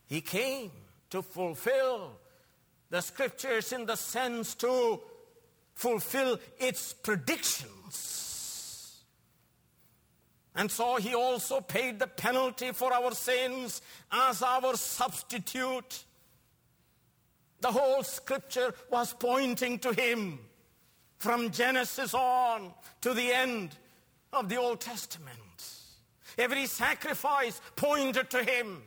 he 0.08 0.22
came 0.22 0.72
to 1.10 1.22
fulfill 1.22 2.14
the 2.90 3.02
scriptures 3.02 3.72
in 3.74 3.86
the 3.86 3.96
sense 3.96 4.56
to 4.56 5.00
fulfill 5.74 6.40
its 6.60 6.94
predictions. 6.94 7.72
And 10.54 10.70
so 10.70 10.98
he 10.98 11.16
also 11.16 11.62
paid 11.62 11.98
the 12.00 12.08
penalty 12.08 12.72
for 12.72 12.94
our 12.94 13.14
sins 13.14 13.82
as 14.12 14.42
our 14.42 14.76
substitute. 14.76 16.04
The 17.62 17.72
whole 17.72 18.04
scripture 18.04 18.74
was 18.90 19.14
pointing 19.14 19.80
to 19.80 19.94
him 19.94 20.40
from 21.18 21.52
Genesis 21.52 22.14
on 22.14 22.74
to 23.02 23.14
the 23.14 23.32
end 23.32 23.78
of 24.34 24.50
the 24.50 24.58
Old 24.58 24.82
Testament. 24.82 25.38
Every 26.38 26.66
sacrifice 26.66 27.60
pointed 27.76 28.30
to 28.32 28.44
him. 28.44 28.84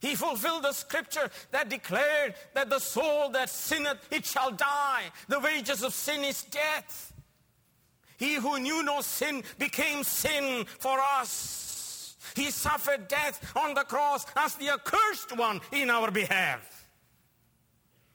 He 0.00 0.14
fulfilled 0.14 0.64
the 0.64 0.72
scripture 0.72 1.30
that 1.50 1.70
declared 1.70 2.34
that 2.52 2.68
the 2.68 2.78
soul 2.78 3.30
that 3.30 3.48
sinneth, 3.48 4.06
it 4.10 4.26
shall 4.26 4.50
die. 4.50 5.04
The 5.28 5.40
wages 5.40 5.82
of 5.82 5.94
sin 5.94 6.24
is 6.24 6.42
death. 6.42 7.12
He 8.18 8.34
who 8.34 8.58
knew 8.58 8.82
no 8.82 9.00
sin 9.00 9.42
became 9.58 10.04
sin 10.04 10.66
for 10.78 10.98
us. 11.00 12.16
He 12.36 12.50
suffered 12.50 13.08
death 13.08 13.52
on 13.56 13.74
the 13.74 13.84
cross 13.84 14.26
as 14.36 14.54
the 14.56 14.70
accursed 14.70 15.36
one 15.36 15.60
in 15.72 15.90
our 15.90 16.10
behalf. 16.10 16.88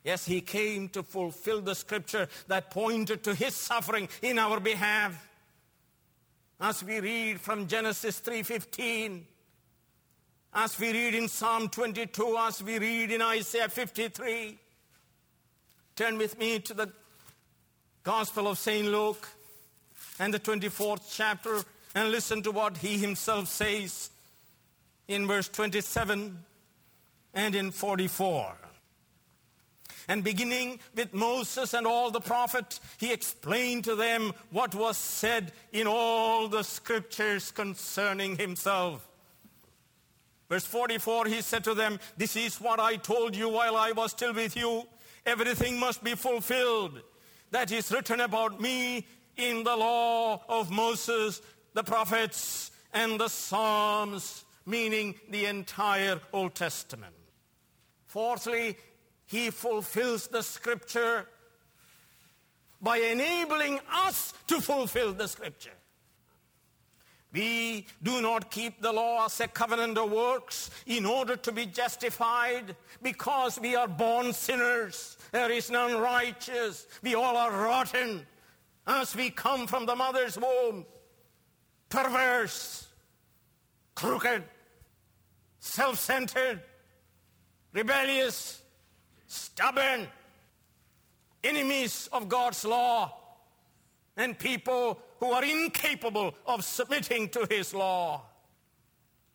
Yes, 0.04 0.26
he 0.26 0.42
came 0.42 0.90
to 0.90 1.04
fulfill 1.04 1.62
the 1.62 1.76
scripture 1.76 2.28
that 2.48 2.72
pointed 2.72 3.24
to 3.24 3.36
his 3.36 3.54
suffering 3.54 4.10
in 4.22 4.40
our 4.40 4.60
behalf. 4.60 5.29
As 6.62 6.84
we 6.84 7.00
read 7.00 7.40
from 7.40 7.68
Genesis 7.68 8.20
3:15, 8.20 9.26
as 10.54 10.78
we 10.80 10.92
read 10.92 11.16
in 11.16 11.28
Psalm 11.30 11.70
22, 11.70 12.38
as 12.38 12.62
we 12.62 12.78
read 12.80 13.12
in 13.12 13.22
Isaiah 13.22 13.70
53. 13.70 14.58
Turn 15.96 16.18
with 16.18 16.38
me 16.38 16.60
to 16.60 16.74
the 16.74 16.92
Gospel 18.04 18.48
of 18.48 18.58
St. 18.58 18.88
Luke 18.88 19.28
and 20.20 20.34
the 20.34 20.40
24th 20.40 21.14
chapter 21.14 21.62
and 21.96 22.12
listen 22.12 22.42
to 22.44 22.52
what 22.52 22.78
he 22.78 22.98
himself 22.98 23.48
says 23.48 24.10
in 25.08 25.28
verse 25.28 25.48
27 25.48 26.44
and 27.34 27.56
in 27.56 27.72
44. 27.72 28.69
And 30.10 30.24
beginning 30.24 30.80
with 30.96 31.14
Moses 31.14 31.76
and 31.76 31.86
all 31.86 32.10
the 32.10 32.20
prophets, 32.20 32.82
he 32.98 33.14
explained 33.14 33.84
to 33.84 33.96
them 33.96 34.34
what 34.50 34.74
was 34.74 34.98
said 34.98 35.52
in 35.72 35.86
all 35.86 36.48
the 36.48 36.64
scriptures 36.64 37.52
concerning 37.52 38.36
himself. 38.36 39.08
Verse 40.50 40.66
44, 40.66 41.28
he 41.28 41.44
said 41.44 41.64
to 41.66 41.76
them, 41.76 42.00
This 42.18 42.36
is 42.36 42.60
what 42.60 42.80
I 42.80 42.96
told 42.96 43.36
you 43.36 43.50
while 43.50 43.78
I 43.78 43.92
was 43.92 44.10
still 44.10 44.34
with 44.34 44.58
you. 44.58 44.82
Everything 45.28 45.80
must 45.80 46.04
be 46.04 46.16
fulfilled 46.16 47.04
that 47.52 47.72
is 47.72 47.92
written 47.92 48.20
about 48.20 48.60
me 48.60 49.06
in 49.38 49.64
the 49.64 49.76
law 49.76 50.42
of 50.50 50.72
Moses, 50.72 51.40
the 51.76 51.84
prophets, 51.84 52.72
and 52.94 53.20
the 53.20 53.28
Psalms, 53.28 54.44
meaning 54.66 55.14
the 55.30 55.46
entire 55.46 56.20
Old 56.34 56.56
Testament. 56.56 57.14
Fourthly, 58.08 58.76
he 59.30 59.52
fulfills 59.52 60.28
the 60.28 60.42
scripture 60.42 61.28
by 62.82 62.98
enabling 62.98 63.80
us 63.94 64.34
to 64.48 64.60
fulfill 64.60 65.14
the 65.14 65.28
scripture. 65.28 65.78
We 67.32 67.86
do 68.02 68.24
not 68.24 68.50
keep 68.50 68.82
the 68.82 68.92
law 68.92 69.26
as 69.26 69.40
a 69.40 69.48
covenant 69.48 70.00
of 70.00 70.12
works 70.12 70.72
in 70.88 71.06
order 71.06 71.36
to 71.36 71.52
be 71.52 71.68
justified 71.68 72.76
because 73.04 73.60
we 73.60 73.76
are 73.76 73.88
born 73.88 74.34
sinners. 74.34 75.16
There 75.32 75.52
is 75.52 75.70
none 75.70 76.00
righteous. 76.00 76.88
We 77.04 77.14
all 77.14 77.38
are 77.38 77.52
rotten 77.52 78.26
as 78.88 79.16
we 79.16 79.30
come 79.30 79.68
from 79.68 79.86
the 79.86 79.96
mother's 79.96 80.40
womb. 80.40 80.88
Perverse, 81.90 82.88
crooked, 83.94 84.44
self 85.60 86.00
centered, 86.00 86.62
rebellious, 87.74 88.64
stubborn, 89.30 90.08
enemies 91.44 92.10
of 92.12 92.28
God's 92.28 92.66
law, 92.66 93.16
and 94.18 94.38
people 94.38 95.00
who 95.20 95.32
are 95.32 95.46
incapable 95.46 96.34
of 96.46 96.66
submitting 96.66 97.30
to 97.30 97.48
his 97.50 97.74
law. 97.74 98.24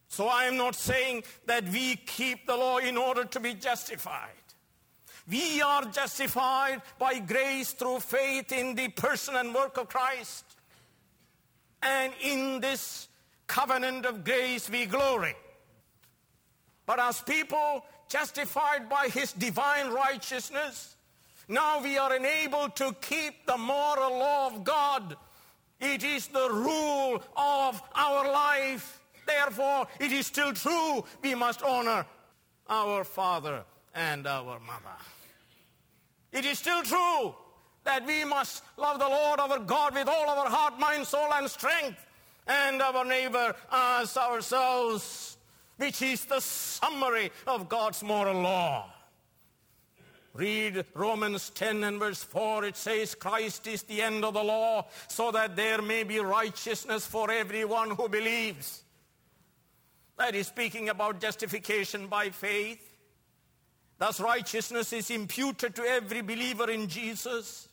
So 0.08 0.26
I 0.26 0.44
am 0.44 0.56
not 0.56 0.74
saying 0.74 1.24
that 1.46 1.68
we 1.68 1.96
keep 1.96 2.46
the 2.46 2.56
law 2.56 2.78
in 2.78 2.96
order 2.96 3.24
to 3.24 3.40
be 3.40 3.54
justified. 3.54 4.30
We 5.28 5.62
are 5.62 5.84
justified 5.86 6.82
by 6.98 7.20
grace 7.20 7.72
through 7.72 8.00
faith 8.00 8.52
in 8.52 8.74
the 8.74 8.88
person 8.88 9.36
and 9.36 9.54
work 9.54 9.78
of 9.78 9.88
Christ. 9.88 10.44
And 11.82 12.12
in 12.20 12.60
this 12.60 13.08
covenant 13.46 14.06
of 14.06 14.24
grace 14.24 14.68
we 14.68 14.86
glory. 14.86 15.36
But 16.84 17.00
as 17.00 17.22
people 17.22 17.84
justified 18.14 18.88
by 18.88 19.08
his 19.08 19.32
divine 19.32 19.88
righteousness, 19.90 20.96
now 21.48 21.82
we 21.82 21.98
are 21.98 22.14
enabled 22.14 22.76
to 22.76 22.94
keep 23.00 23.34
the 23.46 23.58
moral 23.58 24.18
law 24.18 24.46
of 24.46 24.64
God 24.64 25.16
it 25.84 26.02
is 26.02 26.28
the 26.28 26.48
rule 26.50 27.22
of 27.36 27.82
our 27.94 28.32
life. 28.32 29.00
Therefore, 29.26 29.86
it 30.00 30.12
is 30.12 30.26
still 30.26 30.52
true 30.52 31.04
we 31.22 31.34
must 31.34 31.62
honor 31.62 32.06
our 32.68 33.04
father 33.04 33.64
and 33.94 34.26
our 34.26 34.58
mother. 34.60 34.96
It 36.32 36.44
is 36.46 36.58
still 36.58 36.82
true 36.82 37.34
that 37.84 38.06
we 38.06 38.24
must 38.24 38.62
love 38.78 38.98
the 38.98 39.08
Lord 39.08 39.40
our 39.40 39.58
God 39.58 39.94
with 39.94 40.08
all 40.08 40.28
our 40.28 40.48
heart, 40.48 40.78
mind, 40.78 41.06
soul, 41.06 41.32
and 41.32 41.50
strength, 41.50 41.98
and 42.46 42.80
our 42.80 43.04
neighbor 43.04 43.54
as 43.70 44.16
ourselves, 44.16 45.33
which 45.76 46.02
is 46.02 46.24
the 46.24 46.40
summary 46.40 47.30
of 47.46 47.68
God's 47.68 48.02
moral 48.02 48.40
law. 48.40 48.90
Read 50.34 50.84
Romans 50.94 51.50
10 51.50 51.84
and 51.84 51.98
verse 52.00 52.24
4. 52.24 52.64
It 52.64 52.76
says, 52.76 53.14
Christ 53.14 53.68
is 53.68 53.84
the 53.84 54.02
end 54.02 54.24
of 54.24 54.34
the 54.34 54.42
law, 54.42 54.86
so 55.06 55.30
that 55.30 55.54
there 55.54 55.80
may 55.80 56.02
be 56.02 56.18
righteousness 56.18 57.06
for 57.06 57.30
everyone 57.30 57.90
who 57.90 58.08
believes. 58.08 58.82
That 60.18 60.34
is 60.34 60.48
speaking 60.48 60.88
about 60.88 61.20
justification 61.20 62.08
by 62.08 62.30
faith. 62.30 62.80
Thus, 63.98 64.20
righteousness 64.20 64.92
is 64.92 65.10
imputed 65.10 65.76
to 65.76 65.82
every 65.82 66.20
believer 66.20 66.68
in 66.68 66.88
Jesus. 66.88 67.68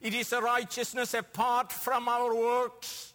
It 0.00 0.14
is 0.14 0.32
a 0.32 0.40
righteousness 0.40 1.12
apart 1.12 1.72
from 1.72 2.08
our 2.08 2.34
works. 2.34 3.11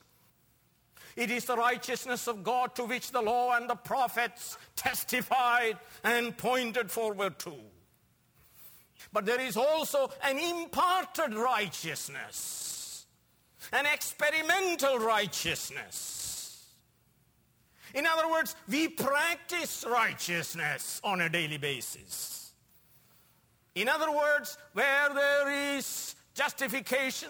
It 1.17 1.31
is 1.31 1.45
the 1.45 1.57
righteousness 1.57 2.27
of 2.27 2.43
God 2.43 2.75
to 2.75 2.85
which 2.85 3.09
the 3.09 3.23
law 3.23 3.57
and 3.57 3.67
the 3.67 3.75
prophets 3.75 4.55
testified 4.75 5.77
and 6.03 6.37
pointed 6.37 6.91
forward 6.91 7.39
to. 7.39 7.55
But 9.11 9.25
there 9.25 9.41
is 9.41 9.57
also 9.57 10.11
an 10.23 10.37
imparted 10.37 11.33
righteousness, 11.33 13.07
an 13.73 13.87
experimental 13.87 14.99
righteousness. 14.99 16.67
In 17.95 18.05
other 18.05 18.29
words, 18.29 18.55
we 18.69 18.87
practice 18.87 19.85
righteousness 19.89 21.01
on 21.03 21.21
a 21.21 21.29
daily 21.29 21.57
basis. 21.57 22.51
In 23.73 23.89
other 23.89 24.11
words, 24.11 24.55
where 24.73 25.09
there 25.15 25.77
is 25.77 26.15
justification, 26.35 27.29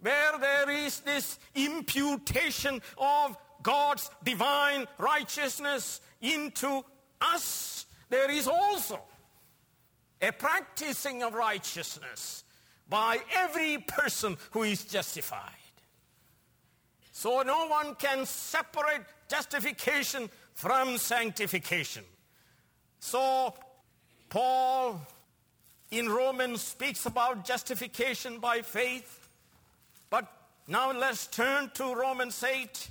where 0.00 0.38
there 0.38 0.70
is 0.70 1.00
this 1.00 1.38
imputation 1.54 2.80
of 2.96 3.36
God's 3.62 4.10
divine 4.22 4.86
righteousness 4.98 6.00
into 6.20 6.84
us, 7.20 7.86
there 8.08 8.30
is 8.30 8.46
also 8.46 9.00
a 10.22 10.32
practicing 10.32 11.22
of 11.22 11.34
righteousness 11.34 12.44
by 12.88 13.18
every 13.34 13.78
person 13.78 14.36
who 14.52 14.62
is 14.62 14.84
justified. 14.84 15.52
So 17.12 17.42
no 17.42 17.66
one 17.66 17.94
can 17.96 18.24
separate 18.26 19.02
justification 19.28 20.30
from 20.54 20.98
sanctification. 20.98 22.04
So 23.00 23.54
Paul 24.28 25.00
in 25.90 26.08
Romans 26.08 26.62
speaks 26.62 27.06
about 27.06 27.44
justification 27.44 28.38
by 28.38 28.62
faith. 28.62 29.17
Now 30.70 30.92
let's 30.92 31.26
turn 31.26 31.70
to 31.74 31.94
Romans 31.94 32.44
8 32.44 32.88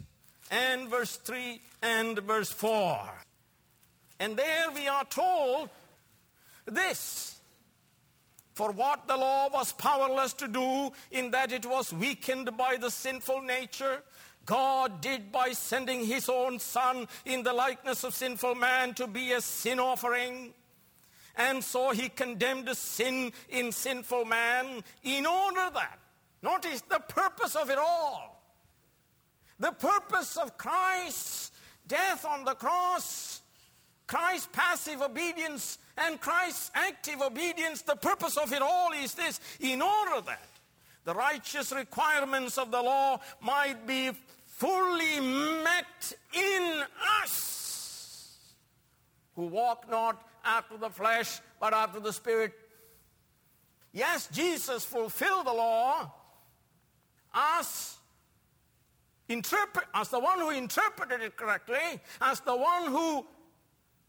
and 0.50 0.90
verse 0.90 1.16
3 1.18 1.62
and 1.84 2.18
verse 2.18 2.52
4. 2.52 3.00
And 4.20 4.36
there 4.36 4.72
we 4.74 4.88
are 4.88 5.06
told 5.06 5.70
this. 6.66 7.40
For 8.56 8.72
what 8.72 9.08
the 9.08 9.16
law 9.16 9.50
was 9.54 9.74
powerless 9.74 10.34
to 10.34 10.48
do, 10.48 10.92
in 11.12 11.30
that 11.30 11.52
it 11.52 11.68
was 11.68 11.94
weakened 11.94 12.58
by 12.58 12.78
the 12.78 12.90
sinful 12.90 13.44
nature, 13.44 14.02
God 14.48 15.00
did 15.00 15.32
by 15.32 15.52
sending 15.52 16.04
his 16.04 16.30
own 16.30 16.58
Son 16.58 17.08
in 17.26 17.44
the 17.44 17.54
likeness 17.54 18.04
of 18.04 18.16
sinful 18.16 18.56
man 18.56 18.96
to 18.96 19.06
be 19.06 19.34
a 19.34 19.42
sin 19.42 19.80
offering. 19.80 20.52
And 21.36 21.64
so 21.64 21.92
he 21.92 22.10
condemned 22.10 22.76
sin 22.76 23.34
in 23.50 23.72
sinful 23.72 24.26
man 24.26 24.84
in 25.04 25.28
order 25.28 25.70
that, 25.76 26.00
notice 26.42 26.82
the 26.90 27.00
purpose 27.00 27.56
of 27.56 27.70
it 27.70 27.78
all. 27.78 28.42
The 29.60 29.72
purpose 29.72 30.38
of 30.38 30.58
Christ's 30.58 31.52
death 31.88 32.26
on 32.26 32.46
the 32.46 32.54
cross, 32.54 33.42
Christ's 34.06 34.50
passive 34.52 35.02
obedience 35.02 35.80
and 35.98 36.20
Christ's 36.22 36.72
active 36.76 37.22
obedience, 37.22 37.82
the 37.82 37.96
purpose 37.96 38.38
of 38.38 38.54
it 38.54 38.62
all 38.62 38.92
is 38.92 39.16
this 39.16 39.40
in 39.60 39.82
order 39.82 40.22
that 40.28 40.48
the 41.06 41.14
righteous 41.14 41.72
requirements 41.72 42.58
of 42.58 42.70
the 42.70 42.82
law 42.82 43.20
might 43.42 43.88
be 43.88 44.12
fully 44.46 45.20
met 45.20 46.14
in 46.34 46.84
us 47.24 48.38
who 49.36 49.48
walk 49.48 49.90
not 49.90 50.22
after 50.44 50.78
the 50.78 50.90
flesh 50.90 51.40
but 51.60 51.74
after 51.74 52.00
the 52.00 52.14
Spirit. 52.14 52.54
Yes, 53.94 54.28
Jesus 54.32 54.84
fulfilled 54.84 55.48
the 55.48 55.54
law 55.54 56.12
as 57.38 57.98
interpret 59.30 59.86
as 59.94 60.10
the 60.10 60.20
one 60.20 60.40
who 60.40 60.50
interpreted 60.50 61.22
it 61.22 61.38
correctly, 61.38 62.02
as 62.22 62.40
the 62.42 62.56
one 62.56 62.88
who 62.88 63.26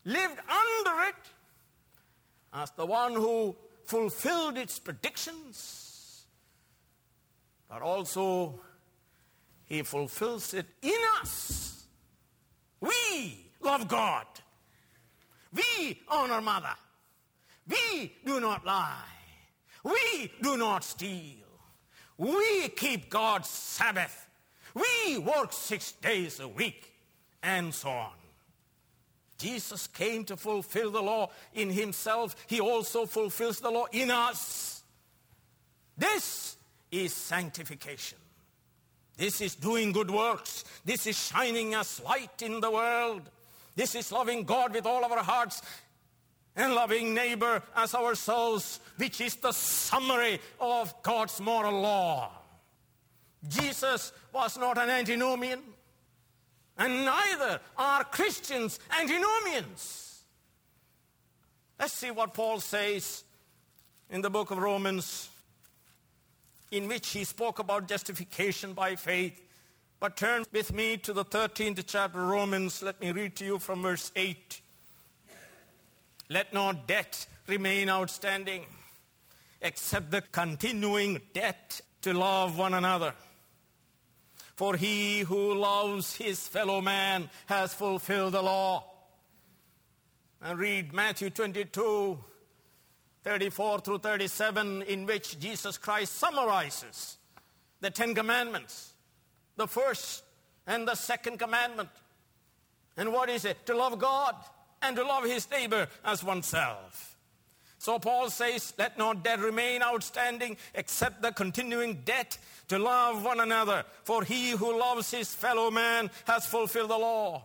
lived 0.05 0.39
under 0.49 1.03
it 1.03 1.15
as 2.55 2.71
the 2.73 2.87
one 2.87 3.13
who 3.13 3.55
fulfilled 3.85 4.57
its 4.57 4.79
predictions, 4.79 6.25
but 7.69 7.83
also 7.83 8.61
he 9.65 9.83
fulfills 9.83 10.55
it 10.55 10.67
in 10.81 10.99
us. 11.21 11.85
We 12.81 13.51
love 13.61 13.89
God. 13.89 14.27
We 15.53 16.01
honor 16.09 16.41
mother. 16.41 16.75
We 17.67 18.15
do 18.25 18.41
not 18.41 18.65
lie. 18.65 19.05
We 19.85 20.33
do 20.43 20.57
not 20.57 20.85
steal. 20.85 21.38
We 22.19 22.69
keep 22.69 23.09
God's 23.09 23.49
Sabbath. 23.49 24.27
We 24.75 25.19
work 25.19 25.53
six 25.53 25.93
days 25.93 26.41
a 26.41 26.49
week, 26.49 26.93
and 27.43 27.73
so 27.73 27.89
on. 27.89 28.11
Jesus 29.39 29.87
came 29.87 30.25
to 30.25 30.37
fulfill 30.37 30.91
the 30.91 31.01
law 31.01 31.31
in 31.55 31.71
himself. 31.71 32.35
He 32.49 32.61
also 32.61 33.07
fulfills 33.07 33.61
the 33.61 33.71
law 33.71 33.87
in 33.93 34.11
us. 34.11 34.83
This 35.97 36.57
is 36.91 37.15
sanctification. 37.15 38.19
This 39.17 39.41
is 39.41 39.55
doing 39.55 39.93
good 39.93 40.11
works. 40.11 40.65
This 40.85 41.07
is 41.07 41.17
shining 41.17 41.75
as 41.75 42.01
light 42.03 42.43
in 42.43 42.61
the 42.61 42.71
world. 42.71 43.23
This 43.77 43.95
is 43.95 44.11
loving 44.11 44.43
God 44.43 44.75
with 44.75 44.87
all 44.87 45.05
of 45.05 45.13
our 45.13 45.23
hearts 45.23 45.63
and 46.59 46.75
loving 46.75 47.15
neighbor 47.15 47.63
as 47.75 47.95
ourselves, 47.95 48.81
which 48.97 49.21
is 49.21 49.37
the 49.37 49.53
summary 49.53 50.41
of 50.61 50.93
God's 51.03 51.41
moral 51.41 51.81
law. 51.81 52.33
Jesus 53.47 54.13
was 54.33 54.59
not 54.59 54.77
an 54.77 54.91
antinomian, 54.91 55.61
and 56.77 57.05
neither 57.05 57.61
are 57.77 58.03
Christians 58.05 58.81
antinomians. 59.01 60.23
Let's 61.79 61.93
see 61.93 62.11
what 62.11 62.35
Paul 62.35 62.59
says 62.59 63.23
in 64.11 64.21
the 64.21 64.31
book 64.31 64.51
of 64.51 64.59
Romans, 64.59 65.31
in 66.73 66.89
which 66.89 67.11
he 67.11 67.23
spoke 67.23 67.61
about 67.61 67.87
justification 67.87 68.73
by 68.73 68.97
faith. 68.97 69.41
But 70.01 70.17
turn 70.17 70.45
with 70.53 70.73
me 70.73 70.97
to 70.99 71.13
the 71.13 71.25
13th 71.25 71.85
chapter 71.87 72.21
of 72.21 72.29
Romans. 72.29 72.83
Let 72.83 73.01
me 73.01 73.13
read 73.13 73.37
to 73.37 73.45
you 73.45 73.59
from 73.61 73.83
verse 73.83 74.11
8. 74.17 74.61
Let 76.29 76.53
no 76.53 76.73
debt 76.73 77.27
remain 77.47 77.89
outstanding 77.89 78.67
except 79.63 80.11
the 80.11 80.21
continuing 80.21 81.21
debt 81.33 81.81
to 82.03 82.13
love 82.13 82.59
one 82.59 82.75
another. 82.75 83.15
For 84.55 84.77
he 84.77 85.21
who 85.21 85.55
loves 85.55 86.17
his 86.17 86.47
fellow 86.47 86.81
man 86.81 87.31
has 87.47 87.73
fulfilled 87.73 88.35
the 88.35 88.43
law. 88.43 88.85
And 90.43 90.59
read 90.59 90.93
Matthew 90.93 91.31
22, 91.31 92.19
34 93.25 93.81
through 93.81 93.99
37, 93.99 94.83
in 94.83 95.07
which 95.07 95.39
Jesus 95.41 95.79
Christ 95.79 96.15
summarizes 96.15 97.17
the 97.81 97.91
Ten 97.91 98.15
Commandments, 98.15 98.93
the 99.57 99.67
first 99.67 100.25
and 100.67 100.87
the 100.87 100.95
second 100.95 101.39
commandment. 101.39 101.89
And 102.97 103.13
what 103.13 103.31
is 103.31 103.45
it? 103.45 103.65
To 103.67 103.77
love 103.77 103.99
God 103.99 104.35
and 104.83 104.97
to 104.97 105.03
love 105.03 105.25
his 105.25 105.51
neighbor 105.51 105.89
as 106.05 106.23
oneself. 106.25 107.17
So 107.79 107.99
Paul 107.99 108.29
says, 108.29 108.75
let 108.77 108.99
no 108.99 109.15
debt 109.15 109.39
remain 109.39 109.83
outstanding 109.83 110.57
except 110.75 111.23
the 111.23 111.31
continuing 111.31 112.03
debt 112.05 112.37
to 112.69 112.79
love 112.79 113.25
one 113.25 113.41
another. 113.41 113.85
For 114.03 114.25
he 114.25 114.51
who 114.51 114.79
loves 114.79 115.11
his 115.11 115.33
fellow 115.33 115.71
man 115.71 116.11
has 116.27 116.45
fulfilled 116.45 116.91
the 116.91 116.99
law. 116.99 117.45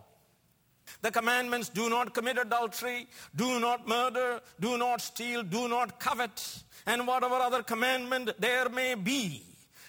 The 1.02 1.12
commandments 1.12 1.68
do 1.68 1.88
not 1.88 2.14
commit 2.14 2.36
adultery, 2.36 3.06
do 3.34 3.60
not 3.60 3.86
murder, 3.86 4.40
do 4.60 4.76
not 4.76 5.00
steal, 5.00 5.42
do 5.42 5.68
not 5.68 6.00
covet, 6.00 6.62
and 6.84 7.06
whatever 7.06 7.36
other 7.36 7.62
commandment 7.62 8.30
there 8.38 8.68
may 8.68 8.94
be 8.94 9.44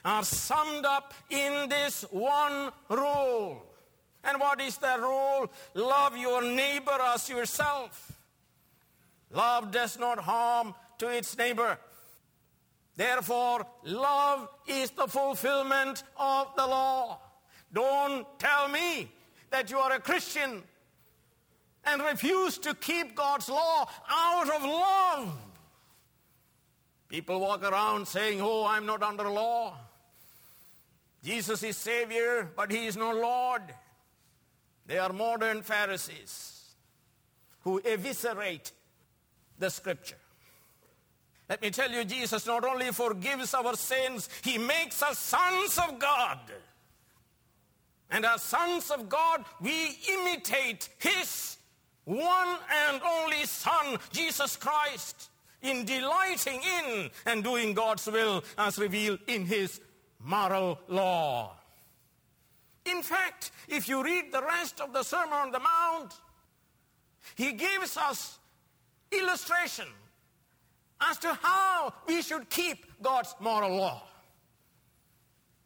are 0.06 0.24
summed 0.24 0.86
up 0.86 1.14
in 1.30 1.68
this 1.68 2.04
one 2.12 2.72
rule 2.90 3.65
and 4.28 4.40
what 4.40 4.62
is 4.62 4.78
the 4.78 4.98
rule? 5.00 5.52
Love 5.74 6.18
your 6.18 6.42
neighbor 6.42 6.98
as 7.14 7.30
yourself. 7.30 8.12
Love 9.32 9.72
does 9.72 10.00
not 10.00 10.20
harm 10.20 10.74
to 10.98 11.10
its 11.10 11.38
neighbor. 11.38 11.78
Therefore, 12.96 13.66
love 13.84 14.48
is 14.68 14.92
the 14.92 15.08
fulfillment 15.08 16.04
of 16.18 16.48
the 16.56 16.66
law. 16.66 17.20
Don't 17.74 18.26
tell 18.40 18.70
me 18.70 19.12
that 19.50 19.70
you 19.70 19.78
are 19.78 19.92
a 19.92 20.00
Christian 20.00 20.64
and 21.84 22.02
refuse 22.02 22.58
to 22.60 22.74
keep 22.74 23.16
God's 23.16 23.50
law 23.50 23.88
out 24.10 24.50
of 24.50 24.64
love. 24.64 25.38
People 27.10 27.40
walk 27.40 27.64
around 27.64 28.08
saying, 28.08 28.42
Oh, 28.42 28.66
I'm 28.66 28.86
not 28.86 29.04
under 29.04 29.30
law. 29.30 29.76
Jesus 31.24 31.64
is 31.64 31.78
Savior, 31.78 32.52
but 32.56 32.72
He 32.72 32.88
is 32.88 32.96
no 32.96 33.12
Lord. 33.12 33.62
They 34.86 34.98
are 34.98 35.12
modern 35.12 35.62
Pharisees 35.62 36.76
who 37.62 37.82
eviscerate 37.84 38.72
the 39.58 39.70
scripture. 39.70 40.18
Let 41.50 41.62
me 41.62 41.70
tell 41.70 41.92
you, 41.92 42.04
Jesus 42.06 42.46
not 42.46 42.64
only 42.66 42.92
forgives 42.92 43.54
our 43.54 43.76
sins, 43.76 44.30
he 44.44 44.58
makes 44.58 45.02
us 45.04 45.20
sons 45.20 45.78
of 45.78 46.00
God. 46.00 46.40
And 48.10 48.26
as 48.26 48.42
sons 48.42 48.92
of 48.92 49.10
God, 49.10 49.46
we 49.62 49.98
imitate 50.10 50.90
his 51.00 51.58
one 52.06 52.58
and 52.88 53.02
only 53.04 53.46
Son, 53.46 53.98
Jesus 54.12 54.56
Christ, 54.56 55.30
in 55.62 55.86
delighting 55.86 56.62
in 56.62 57.10
and 57.26 57.44
doing 57.44 57.74
God's 57.74 58.06
will 58.06 58.44
as 58.58 58.78
revealed 58.78 59.20
in 59.28 59.46
his 59.46 59.82
moral 60.20 60.80
law. 60.88 61.56
In 62.86 63.02
fact, 63.02 63.52
if 63.68 63.90
you 63.90 64.04
read 64.04 64.32
the 64.32 64.42
rest 64.42 64.80
of 64.80 64.94
the 64.94 65.04
Sermon 65.04 65.34
on 65.34 65.52
the 65.52 65.60
Mount, 65.60 66.14
he 67.36 67.54
gives 67.54 67.98
us 67.98 68.38
illustration 69.12 69.88
as 71.02 71.18
to 71.20 71.34
how 71.42 71.94
we 72.08 72.22
should 72.22 72.50
keep 72.50 72.86
God's 73.02 73.36
moral 73.40 73.76
law. 73.76 74.04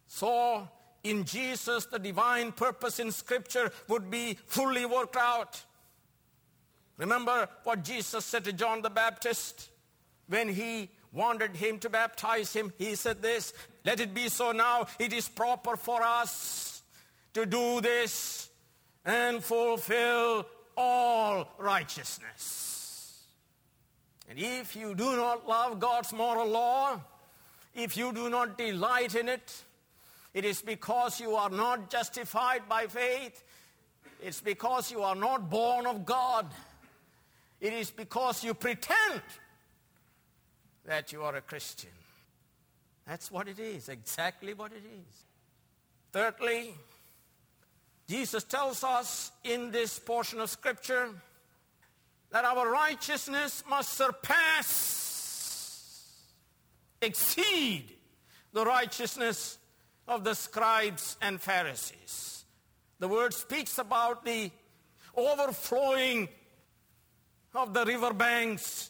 So, 0.08 0.68
in 1.04 1.24
Jesus, 1.26 1.86
the 1.86 2.00
divine 2.00 2.52
purpose 2.52 3.00
in 3.00 3.12
Scripture 3.12 3.72
would 3.88 4.10
be 4.10 4.38
fully 4.46 4.86
worked 4.86 5.18
out. 5.18 5.62
Remember 6.98 7.48
what 7.64 7.84
Jesus 7.84 8.26
said 8.26 8.44
to 8.46 8.54
John 8.54 8.82
the 8.82 8.90
Baptist 8.90 9.70
when 10.28 10.50
he 10.50 10.90
wanted 11.14 11.56
him 11.56 11.80
to 11.80 11.90
baptize 11.90 12.54
him? 12.54 12.74
He 12.78 12.96
said 12.96 13.22
this 13.22 13.54
Let 13.86 14.00
it 14.00 14.14
be 14.14 14.30
so 14.30 14.52
now, 14.52 14.88
it 15.00 15.14
is 15.14 15.30
proper 15.30 15.78
for 15.78 16.02
us 16.02 16.59
to 17.34 17.46
do 17.46 17.82
this 17.82 18.50
and 19.06 19.44
fulfill 19.44 20.46
all 20.76 21.54
righteousness. 21.58 23.24
And 24.30 24.38
if 24.38 24.76
you 24.76 24.94
do 24.94 25.16
not 25.16 25.48
love 25.48 25.80
God's 25.80 26.14
moral 26.14 26.48
law, 26.48 27.02
if 27.74 27.98
you 27.98 28.14
do 28.14 28.30
not 28.30 28.58
delight 28.58 29.16
in 29.16 29.28
it, 29.28 29.64
it 30.34 30.46
is 30.46 30.62
because 30.62 31.20
you 31.20 31.36
are 31.36 31.50
not 31.50 31.90
justified 31.90 32.70
by 32.70 32.86
faith. 32.86 33.44
It's 34.22 34.42
because 34.42 34.92
you 34.92 35.02
are 35.02 35.16
not 35.16 35.50
born 35.50 35.88
of 35.88 36.06
God. 36.06 36.46
It 37.60 37.74
is 37.74 37.90
because 37.90 38.44
you 38.44 38.54
pretend 38.54 39.22
that 40.86 41.12
you 41.12 41.24
are 41.24 41.36
a 41.36 41.42
Christian. 41.42 41.90
That's 43.08 43.32
what 43.32 43.48
it 43.48 43.60
is, 43.60 43.90
exactly 43.90 44.54
what 44.54 44.72
it 44.72 44.84
is. 44.86 45.24
Thirdly, 46.12 46.76
Jesus 48.10 48.44
tells 48.44 48.84
us 48.84 49.32
in 49.44 49.70
this 49.70 50.00
portion 50.00 50.40
of 50.40 50.50
Scripture 50.50 51.10
that 52.32 52.44
our 52.44 52.68
righteousness 52.68 53.64
must 53.70 53.94
surpass, 53.94 55.46
exceed 57.04 57.94
the 58.52 58.66
righteousness 58.66 59.60
of 60.08 60.24
the 60.24 60.34
scribes 60.34 61.18
and 61.22 61.40
Pharisees. 61.40 62.46
The 62.98 63.08
word 63.08 63.32
speaks 63.32 63.78
about 63.78 64.26
the 64.26 64.50
overflowing 65.16 66.30
of 67.54 67.76
the 67.76 67.86
riverbanks 67.86 68.90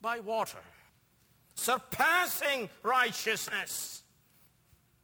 by 0.00 0.20
water. 0.20 0.62
Surpassing 1.54 2.70
righteousness 2.82 4.02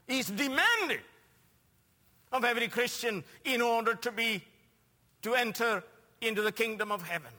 is 0.07 0.29
demanded 0.29 1.03
of 2.33 2.45
every 2.45 2.69
Christian 2.69 3.25
in 3.45 3.61
order 3.61 3.95
to 3.95 4.13
be 4.13 4.45
to 5.23 5.35
enter 5.35 5.83
into 6.21 6.43
the 6.43 6.53
kingdom 6.53 6.93
of 6.93 7.03
heaven. 7.03 7.33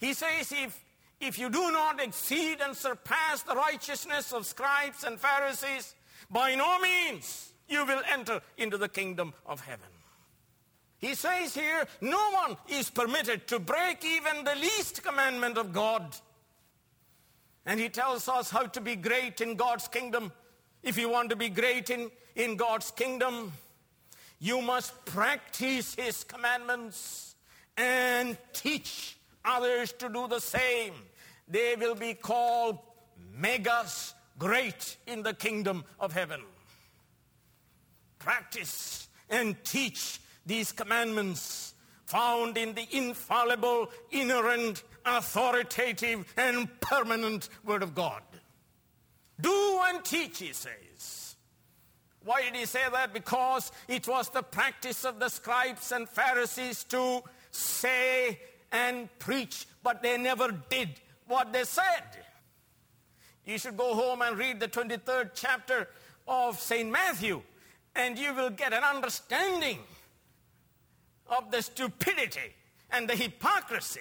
He 0.00 0.14
says 0.14 0.52
if 0.52 0.78
if 1.20 1.38
you 1.38 1.48
do 1.48 1.70
not 1.70 2.02
exceed 2.02 2.58
and 2.60 2.76
surpass 2.76 3.42
the 3.42 3.54
righteousness 3.54 4.32
of 4.32 4.44
scribes 4.44 5.04
and 5.04 5.20
Pharisees, 5.20 5.94
by 6.28 6.56
no 6.56 6.80
means 6.80 7.52
you 7.68 7.86
will 7.86 8.02
enter 8.12 8.40
into 8.58 8.76
the 8.76 8.88
kingdom 8.88 9.32
of 9.46 9.60
heaven. 9.60 9.86
He 10.98 11.14
says 11.14 11.54
here, 11.54 11.86
no 12.00 12.30
one 12.30 12.56
is 12.68 12.90
permitted 12.90 13.46
to 13.48 13.60
break 13.60 14.04
even 14.04 14.44
the 14.44 14.56
least 14.56 15.02
commandment 15.02 15.58
of 15.58 15.72
God. 15.72 16.16
And 17.66 17.78
he 17.78 17.88
tells 17.88 18.28
us 18.28 18.50
how 18.50 18.66
to 18.66 18.80
be 18.80 18.96
great 18.96 19.40
in 19.40 19.54
God's 19.54 19.86
kingdom. 19.86 20.32
If 20.82 20.98
you 20.98 21.08
want 21.08 21.30
to 21.30 21.36
be 21.36 21.48
great 21.48 21.90
in 21.90 22.10
in 22.34 22.56
God's 22.56 22.90
kingdom, 22.90 23.52
you 24.38 24.60
must 24.60 25.04
practice 25.04 25.94
His 25.94 26.24
commandments 26.24 27.34
and 27.76 28.36
teach 28.52 29.16
others 29.44 29.92
to 29.94 30.08
do 30.08 30.28
the 30.28 30.40
same. 30.40 30.94
They 31.48 31.76
will 31.76 31.94
be 31.94 32.14
called 32.14 32.78
megas 33.34 34.14
great 34.38 34.96
in 35.06 35.22
the 35.22 35.34
kingdom 35.34 35.84
of 36.00 36.12
heaven. 36.12 36.42
Practice 38.18 39.08
and 39.28 39.62
teach 39.64 40.20
these 40.46 40.72
commandments 40.72 41.74
found 42.06 42.58
in 42.58 42.74
the 42.74 42.86
infallible, 42.90 43.90
inerrant, 44.10 44.82
authoritative, 45.06 46.32
and 46.36 46.68
permanent 46.80 47.48
Word 47.64 47.82
of 47.82 47.94
God. 47.94 48.22
Do 49.40 49.80
and 49.88 50.04
teach, 50.04 50.38
he 50.38 50.52
says. 50.52 51.36
Why 52.24 52.42
did 52.42 52.54
he 52.54 52.66
say 52.66 52.82
that? 52.92 53.12
Because 53.12 53.72
it 53.88 54.06
was 54.06 54.28
the 54.28 54.42
practice 54.42 55.04
of 55.04 55.18
the 55.18 55.28
scribes 55.28 55.90
and 55.90 56.08
Pharisees 56.08 56.84
to 56.84 57.22
say 57.50 58.38
and 58.70 59.08
preach, 59.18 59.66
but 59.82 60.02
they 60.02 60.16
never 60.18 60.52
did 60.68 60.88
what 61.26 61.52
they 61.52 61.64
said. 61.64 62.04
You 63.44 63.58
should 63.58 63.76
go 63.76 63.94
home 63.94 64.22
and 64.22 64.38
read 64.38 64.60
the 64.60 64.68
23rd 64.68 65.30
chapter 65.34 65.88
of 66.28 66.58
St. 66.60 66.90
Matthew, 66.90 67.42
and 67.94 68.18
you 68.18 68.32
will 68.34 68.50
get 68.50 68.72
an 68.72 68.84
understanding 68.84 69.78
of 71.26 71.50
the 71.50 71.62
stupidity 71.62 72.54
and 72.90 73.08
the 73.08 73.16
hypocrisy 73.16 74.00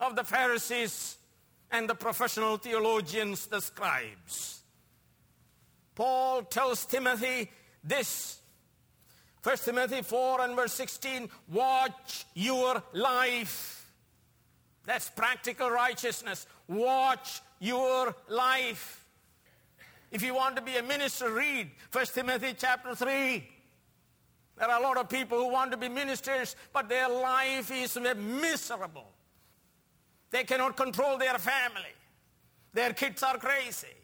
of 0.00 0.16
the 0.16 0.24
Pharisees 0.24 1.17
and 1.70 1.88
the 1.88 1.94
professional 1.94 2.56
theologians, 2.56 3.46
the 3.46 3.60
scribes. 3.60 4.60
Paul 5.94 6.42
tells 6.42 6.84
Timothy 6.86 7.50
this. 7.82 8.40
1 9.42 9.56
Timothy 9.58 10.02
4 10.02 10.40
and 10.42 10.56
verse 10.56 10.72
16 10.74 11.28
watch 11.48 12.24
your 12.34 12.82
life. 12.92 13.90
That's 14.84 15.10
practical 15.10 15.70
righteousness. 15.70 16.46
Watch 16.66 17.40
your 17.60 18.14
life. 18.28 19.04
If 20.10 20.22
you 20.22 20.34
want 20.34 20.56
to 20.56 20.62
be 20.62 20.76
a 20.76 20.82
minister, 20.82 21.30
read 21.30 21.70
1 21.92 22.06
Timothy 22.06 22.54
chapter 22.56 22.94
3. 22.94 23.46
There 24.58 24.68
are 24.68 24.80
a 24.80 24.82
lot 24.82 24.96
of 24.96 25.08
people 25.08 25.38
who 25.38 25.52
want 25.52 25.70
to 25.72 25.76
be 25.76 25.88
ministers, 25.88 26.56
but 26.72 26.88
their 26.88 27.08
life 27.08 27.70
is 27.70 27.98
miserable. 28.16 29.08
They 30.30 30.44
cannot 30.44 30.76
control 30.76 31.18
their 31.18 31.38
family. 31.38 31.94
Their 32.72 32.92
kids 32.92 33.22
are 33.22 33.38
crazy, 33.38 33.96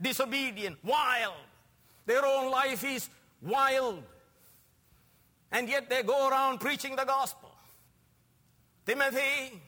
disobedient, 0.00 0.78
wild. 0.84 1.34
Their 2.06 2.24
own 2.24 2.50
life 2.50 2.84
is 2.84 3.08
wild. 3.42 4.02
And 5.50 5.68
yet 5.68 5.90
they 5.90 6.02
go 6.02 6.28
around 6.28 6.58
preaching 6.58 6.96
the 6.96 7.04
gospel. 7.04 7.50
Timothy, 8.86 9.60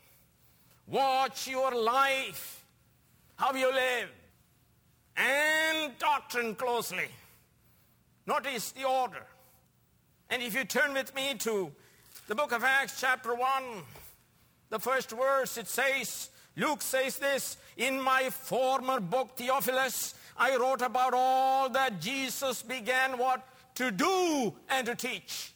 watch 0.86 1.48
your 1.48 1.74
life, 1.74 2.64
how 3.36 3.52
you 3.52 3.72
live, 3.72 4.08
and 5.16 5.98
doctrine 5.98 6.54
closely. 6.54 7.08
Notice 8.26 8.72
the 8.72 8.84
order. 8.84 9.26
And 10.30 10.42
if 10.42 10.54
you 10.54 10.64
turn 10.64 10.94
with 10.94 11.14
me 11.14 11.34
to 11.40 11.72
the 12.28 12.34
book 12.34 12.52
of 12.52 12.62
Acts, 12.62 13.00
chapter 13.00 13.34
1, 13.34 13.42
the 14.70 14.78
first 14.78 15.10
verse, 15.10 15.56
it 15.58 15.68
says, 15.68 16.30
Luke 16.56 16.82
says 16.82 17.18
this, 17.18 17.56
in 17.76 18.00
my 18.00 18.30
former 18.30 19.00
book, 19.00 19.36
Theophilus, 19.36 20.14
I 20.36 20.56
wrote 20.56 20.82
about 20.82 21.12
all 21.14 21.68
that 21.70 22.00
Jesus 22.00 22.62
began 22.62 23.18
what? 23.18 23.46
To 23.76 23.90
do 23.90 24.54
and 24.68 24.86
to 24.86 24.94
teach. 24.94 25.52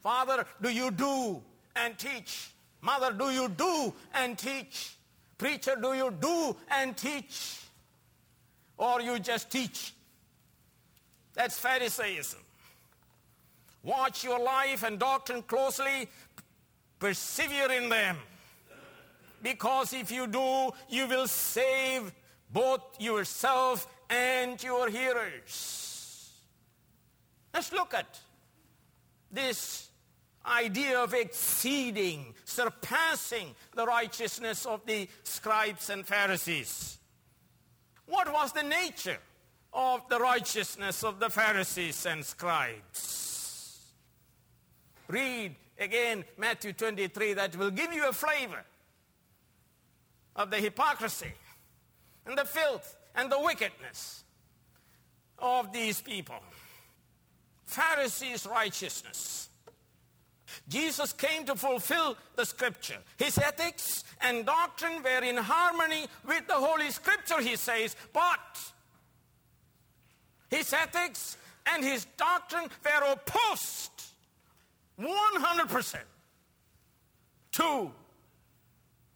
Father, 0.00 0.46
do 0.62 0.70
you 0.70 0.90
do 0.90 1.42
and 1.76 1.98
teach? 1.98 2.50
Mother, 2.80 3.12
do 3.12 3.30
you 3.30 3.48
do 3.48 3.92
and 4.14 4.38
teach? 4.38 4.96
Preacher, 5.36 5.76
do 5.80 5.92
you 5.94 6.14
do 6.20 6.56
and 6.70 6.96
teach? 6.96 7.58
Or 8.78 9.00
you 9.00 9.18
just 9.18 9.50
teach? 9.50 9.92
That's 11.34 11.58
Pharisaism. 11.58 12.40
Watch 13.82 14.24
your 14.24 14.38
life 14.38 14.82
and 14.82 14.98
doctrine 14.98 15.42
closely, 15.42 16.08
persevere 17.00 17.72
in 17.72 17.88
them. 17.88 18.16
Because 19.42 19.94
if 19.94 20.12
you 20.12 20.26
do, 20.26 20.70
you 20.88 21.08
will 21.08 21.26
save 21.26 22.12
both 22.52 23.00
yourself 23.00 23.88
and 24.08 24.62
your 24.62 24.88
hearers. 24.88 26.30
Let's 27.54 27.72
look 27.72 27.94
at 27.94 28.20
this 29.32 29.88
idea 30.44 31.00
of 31.00 31.14
exceeding, 31.14 32.34
surpassing 32.44 33.54
the 33.74 33.86
righteousness 33.86 34.66
of 34.66 34.84
the 34.86 35.08
scribes 35.22 35.90
and 35.90 36.06
Pharisees. 36.06 36.98
What 38.06 38.32
was 38.32 38.52
the 38.52 38.62
nature 38.62 39.18
of 39.72 40.08
the 40.08 40.18
righteousness 40.18 41.04
of 41.04 41.20
the 41.20 41.30
Pharisees 41.30 42.04
and 42.06 42.24
scribes? 42.24 43.78
Read 45.08 45.54
again 45.80 46.24
Matthew 46.36 46.72
23, 46.72 47.34
that 47.34 47.56
will 47.56 47.70
give 47.70 47.92
you 47.92 48.08
a 48.08 48.12
flavor 48.12 48.64
of 50.36 50.50
the 50.50 50.58
hypocrisy 50.58 51.32
and 52.26 52.38
the 52.38 52.44
filth 52.44 52.96
and 53.14 53.32
the 53.32 53.40
wickedness 53.40 54.22
of 55.38 55.72
these 55.72 56.00
people. 56.00 56.36
Pharisees' 57.64 58.46
righteousness. 58.46 59.48
Jesus 60.68 61.12
came 61.12 61.44
to 61.46 61.54
fulfill 61.54 62.16
the 62.34 62.44
scripture. 62.44 62.98
His 63.16 63.38
ethics 63.38 64.04
and 64.20 64.44
doctrine 64.44 65.02
were 65.02 65.24
in 65.24 65.36
harmony 65.36 66.06
with 66.26 66.46
the 66.48 66.54
Holy 66.54 66.90
Scripture, 66.90 67.40
he 67.40 67.54
says, 67.56 67.94
but 68.12 68.72
his 70.48 70.72
ethics 70.72 71.36
and 71.72 71.84
his 71.84 72.06
doctrine 72.16 72.68
were 72.84 73.12
opposed 73.12 73.99
100% 75.00 75.96
to 77.52 77.90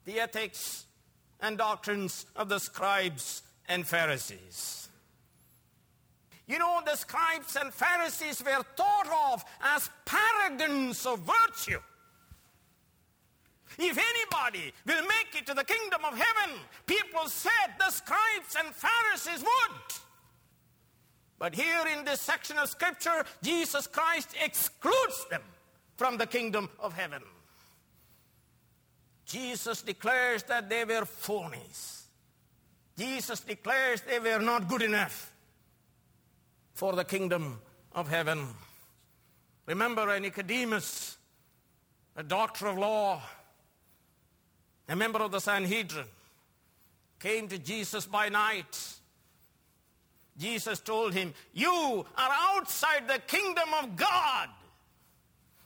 the 0.05 0.19
ethics 0.19 0.85
and 1.41 1.57
doctrines 1.57 2.25
of 2.35 2.49
the 2.49 2.59
scribes 2.59 3.43
and 3.67 3.85
Pharisees. 3.85 4.89
You 6.47 6.59
know, 6.59 6.81
the 6.85 6.95
scribes 6.95 7.55
and 7.55 7.73
Pharisees 7.73 8.43
were 8.43 8.63
thought 8.75 9.33
of 9.33 9.43
as 9.63 9.89
paragons 10.05 11.05
of 11.05 11.19
virtue. 11.19 11.79
If 13.77 13.97
anybody 13.97 14.71
will 14.85 15.01
make 15.01 15.35
it 15.35 15.45
to 15.47 15.53
the 15.53 15.63
kingdom 15.63 16.01
of 16.05 16.17
heaven, 16.17 16.57
people 16.85 17.27
said 17.27 17.73
the 17.79 17.89
scribes 17.89 18.55
and 18.57 18.73
Pharisees 18.73 19.43
would. 19.43 19.81
But 21.37 21.55
here 21.55 21.85
in 21.97 22.05
this 22.05 22.21
section 22.21 22.57
of 22.57 22.69
scripture, 22.69 23.25
Jesus 23.41 23.87
Christ 23.87 24.29
excludes 24.41 25.25
them 25.29 25.41
from 25.97 26.17
the 26.17 26.27
kingdom 26.27 26.69
of 26.79 26.93
heaven. 26.93 27.21
Jesus 29.25 29.81
declares 29.81 30.43
that 30.43 30.69
they 30.69 30.85
were 30.85 31.05
phonies. 31.05 32.03
Jesus 32.97 33.39
declares 33.41 34.01
they 34.01 34.19
were 34.19 34.39
not 34.39 34.67
good 34.67 34.81
enough 34.81 35.31
for 36.73 36.93
the 36.93 37.03
kingdom 37.03 37.59
of 37.93 38.07
heaven. 38.07 38.47
Remember 39.65 40.09
uh, 40.09 40.19
Nicodemus, 40.19 41.17
a 42.15 42.23
doctor 42.23 42.67
of 42.67 42.77
law, 42.77 43.21
a 44.87 44.95
member 44.95 45.19
of 45.19 45.31
the 45.31 45.39
Sanhedrin, 45.39 46.05
came 47.19 47.47
to 47.47 47.57
Jesus 47.57 48.05
by 48.05 48.29
night. 48.29 48.93
Jesus 50.37 50.79
told 50.79 51.13
him, 51.13 51.33
You 51.53 52.05
are 52.17 52.31
outside 52.55 53.07
the 53.07 53.19
kingdom 53.19 53.69
of 53.81 53.95
God 53.95 54.49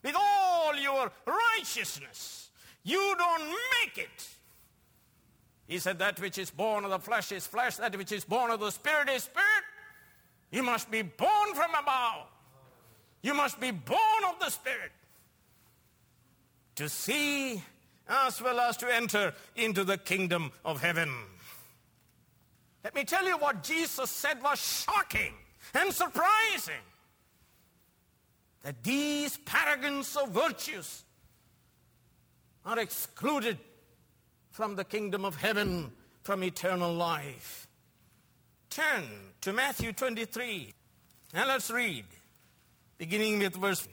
with 0.03 0.15
all 0.15 0.75
your 0.75 1.11
righteousness. 1.25 2.49
You 2.83 3.15
don't 3.17 3.47
make 3.49 3.97
it. 3.97 4.29
He 5.67 5.79
said, 5.79 5.99
That 5.99 6.19
which 6.19 6.37
is 6.37 6.49
born 6.49 6.83
of 6.83 6.91
the 6.91 6.99
flesh 6.99 7.31
is 7.31 7.45
flesh, 7.45 7.77
that 7.77 7.95
which 7.95 8.11
is 8.11 8.25
born 8.25 8.51
of 8.51 8.59
the 8.59 8.71
spirit 8.71 9.09
is 9.09 9.23
spirit. 9.23 9.63
You 10.51 10.63
must 10.63 10.89
be 10.89 11.03
born 11.03 11.53
from 11.53 11.71
above. 11.79 12.27
You 13.21 13.33
must 13.33 13.59
be 13.59 13.71
born 13.71 14.23
of 14.29 14.39
the 14.39 14.49
spirit 14.49 14.91
to 16.75 16.89
see 16.89 17.61
as 18.07 18.41
well 18.41 18.59
as 18.59 18.77
to 18.77 18.93
enter 18.93 19.33
into 19.55 19.83
the 19.83 19.97
kingdom 19.97 20.51
of 20.65 20.81
heaven. 20.81 21.11
Let 22.83 22.95
me 22.95 23.03
tell 23.03 23.25
you 23.25 23.37
what 23.37 23.61
Jesus 23.61 24.09
said 24.09 24.41
was 24.41 24.59
shocking 24.59 25.33
and 25.75 25.93
surprising. 25.93 26.81
That 28.63 28.83
these 28.83 29.37
paragons 29.37 30.15
of 30.15 30.29
virtues 30.29 31.03
are 32.65 32.79
excluded 32.79 33.57
from 34.51 34.75
the 34.75 34.83
kingdom 34.83 35.23
of 35.25 35.35
heaven, 35.35 35.91
from 36.23 36.43
eternal 36.43 36.93
life. 36.93 37.67
Turn 38.69 39.03
to 39.41 39.53
Matthew 39.53 39.93
23 39.93 40.73
and 41.33 41.47
let's 41.47 41.69
read, 41.69 42.05
beginning 42.97 43.39
with 43.39 43.55
verse 43.55 43.87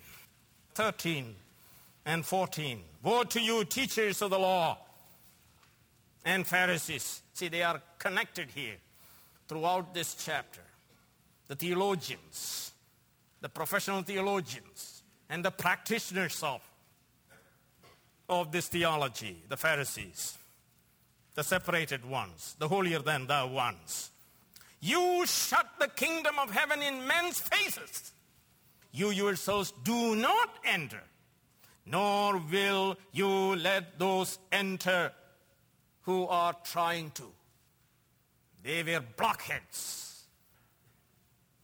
13 0.74 1.34
and 2.06 2.24
14. 2.24 2.80
Woe 3.02 3.24
to 3.24 3.40
you, 3.40 3.64
teachers 3.64 4.22
of 4.22 4.30
the 4.30 4.38
law 4.38 4.78
and 6.24 6.46
Pharisees. 6.46 7.22
See, 7.34 7.48
they 7.48 7.62
are 7.62 7.80
connected 7.98 8.50
here 8.54 8.76
throughout 9.48 9.94
this 9.94 10.14
chapter. 10.14 10.62
The 11.48 11.54
theologians, 11.54 12.65
the 13.40 13.48
professional 13.48 14.02
theologians, 14.02 15.02
and 15.28 15.44
the 15.44 15.50
practitioners 15.50 16.42
of, 16.42 16.60
of 18.28 18.52
this 18.52 18.68
theology, 18.68 19.42
the 19.48 19.56
Pharisees, 19.56 20.36
the 21.34 21.44
separated 21.44 22.04
ones, 22.04 22.56
the 22.58 22.68
holier 22.68 23.00
than 23.00 23.26
thou 23.26 23.46
ones. 23.46 24.10
You 24.80 25.24
shut 25.26 25.66
the 25.78 25.88
kingdom 25.88 26.38
of 26.38 26.50
heaven 26.50 26.82
in 26.82 27.06
men's 27.06 27.40
faces. 27.40 28.12
You 28.92 29.10
yourselves 29.10 29.72
do 29.84 30.14
not 30.14 30.50
enter 30.64 31.02
nor 31.86 32.38
will 32.38 32.98
you 33.12 33.56
let 33.56 33.98
those 33.98 34.38
enter 34.50 35.12
who 36.02 36.26
are 36.26 36.54
trying 36.64 37.10
to. 37.12 37.30
They 38.62 38.82
were 38.82 39.04
blockheads. 39.16 40.24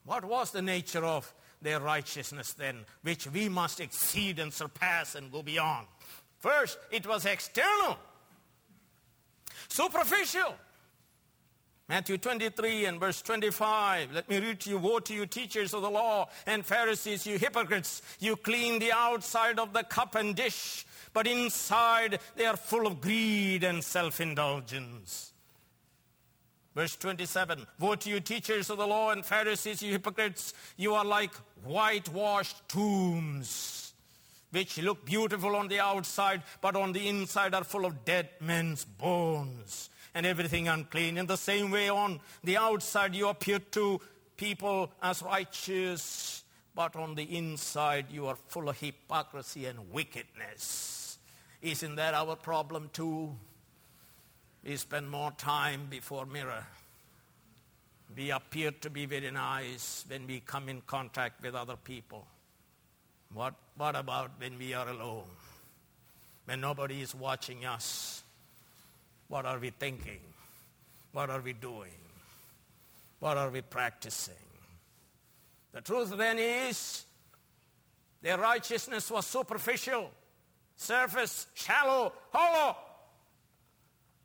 What 0.04 0.24
was 0.24 0.52
the 0.52 0.62
nature 0.62 1.04
of 1.04 1.32
their 1.62 1.80
righteousness 1.80 2.52
then, 2.52 2.84
which 3.02 3.26
we 3.26 3.48
must 3.48 3.80
exceed 3.80 4.38
and 4.38 4.52
surpass 4.52 5.14
and 5.14 5.30
go 5.30 5.42
beyond? 5.42 5.86
First, 6.38 6.78
it 6.90 7.06
was 7.06 7.24
external, 7.24 7.98
superficial. 9.68 10.54
Matthew 11.88 12.16
23 12.16 12.86
and 12.86 12.98
verse 12.98 13.20
25. 13.22 14.12
Let 14.12 14.28
me 14.28 14.38
read 14.38 14.60
to 14.60 14.70
you. 14.70 14.78
Woe 14.78 15.00
to 15.00 15.12
you, 15.14 15.26
teachers 15.26 15.74
of 15.74 15.82
the 15.82 15.90
law 15.90 16.28
and 16.46 16.64
Pharisees, 16.64 17.26
you 17.26 17.38
hypocrites. 17.38 18.00
You 18.18 18.36
clean 18.36 18.78
the 18.78 18.92
outside 18.92 19.58
of 19.58 19.72
the 19.72 19.82
cup 19.82 20.14
and 20.14 20.34
dish, 20.34 20.86
but 21.12 21.26
inside 21.26 22.20
they 22.36 22.46
are 22.46 22.56
full 22.56 22.86
of 22.86 23.00
greed 23.00 23.62
and 23.64 23.84
self 23.84 24.20
indulgence. 24.20 25.31
Verse 26.74 26.96
27 26.96 27.66
Woe 27.78 27.94
to 27.96 28.10
you, 28.10 28.20
teachers 28.20 28.70
of 28.70 28.78
the 28.78 28.86
law 28.86 29.10
and 29.10 29.24
Pharisees, 29.24 29.82
you 29.82 29.92
hypocrites! 29.92 30.54
You 30.76 30.94
are 30.94 31.04
like 31.04 31.34
whitewashed 31.64 32.68
tombs, 32.68 33.92
which 34.50 34.78
look 34.78 35.04
beautiful 35.04 35.54
on 35.54 35.68
the 35.68 35.80
outside, 35.80 36.42
but 36.60 36.76
on 36.76 36.92
the 36.92 37.08
inside 37.08 37.54
are 37.54 37.64
full 37.64 37.84
of 37.84 38.04
dead 38.04 38.30
men's 38.40 38.84
bones 38.84 39.90
and 40.14 40.26
everything 40.26 40.68
unclean. 40.68 41.18
In 41.18 41.26
the 41.26 41.36
same 41.36 41.70
way, 41.70 41.88
on 41.88 42.20
the 42.42 42.56
outside, 42.56 43.14
you 43.14 43.28
appear 43.28 43.58
to 43.58 44.00
people 44.36 44.90
as 45.02 45.22
righteous, 45.22 46.44
but 46.74 46.96
on 46.96 47.14
the 47.14 47.36
inside, 47.36 48.06
you 48.10 48.26
are 48.26 48.36
full 48.48 48.68
of 48.68 48.78
hypocrisy 48.78 49.66
and 49.66 49.92
wickedness. 49.92 51.18
Isn't 51.60 51.96
that 51.96 52.14
our 52.14 52.34
problem 52.34 52.90
too? 52.92 53.36
We 54.64 54.76
spend 54.76 55.10
more 55.10 55.32
time 55.32 55.86
before 55.90 56.24
mirror. 56.24 56.66
We 58.16 58.30
appear 58.30 58.70
to 58.82 58.90
be 58.90 59.06
very 59.06 59.30
nice 59.30 60.04
when 60.06 60.26
we 60.26 60.40
come 60.40 60.68
in 60.68 60.82
contact 60.82 61.42
with 61.42 61.54
other 61.54 61.76
people. 61.76 62.26
What, 63.32 63.54
what 63.76 63.96
about 63.96 64.32
when 64.38 64.58
we 64.58 64.74
are 64.74 64.88
alone? 64.88 65.24
When 66.44 66.60
nobody 66.60 67.00
is 67.00 67.14
watching 67.14 67.64
us? 67.64 68.22
What 69.28 69.46
are 69.46 69.58
we 69.58 69.70
thinking? 69.70 70.20
What 71.12 71.30
are 71.30 71.40
we 71.40 71.54
doing? 71.54 71.90
What 73.20 73.36
are 73.38 73.50
we 73.50 73.62
practicing? 73.62 74.34
The 75.72 75.80
truth 75.80 76.16
then 76.16 76.38
is 76.38 77.04
their 78.20 78.38
righteousness 78.38 79.10
was 79.10 79.26
superficial, 79.26 80.10
surface, 80.76 81.46
shallow, 81.54 82.12
hollow. 82.32 82.76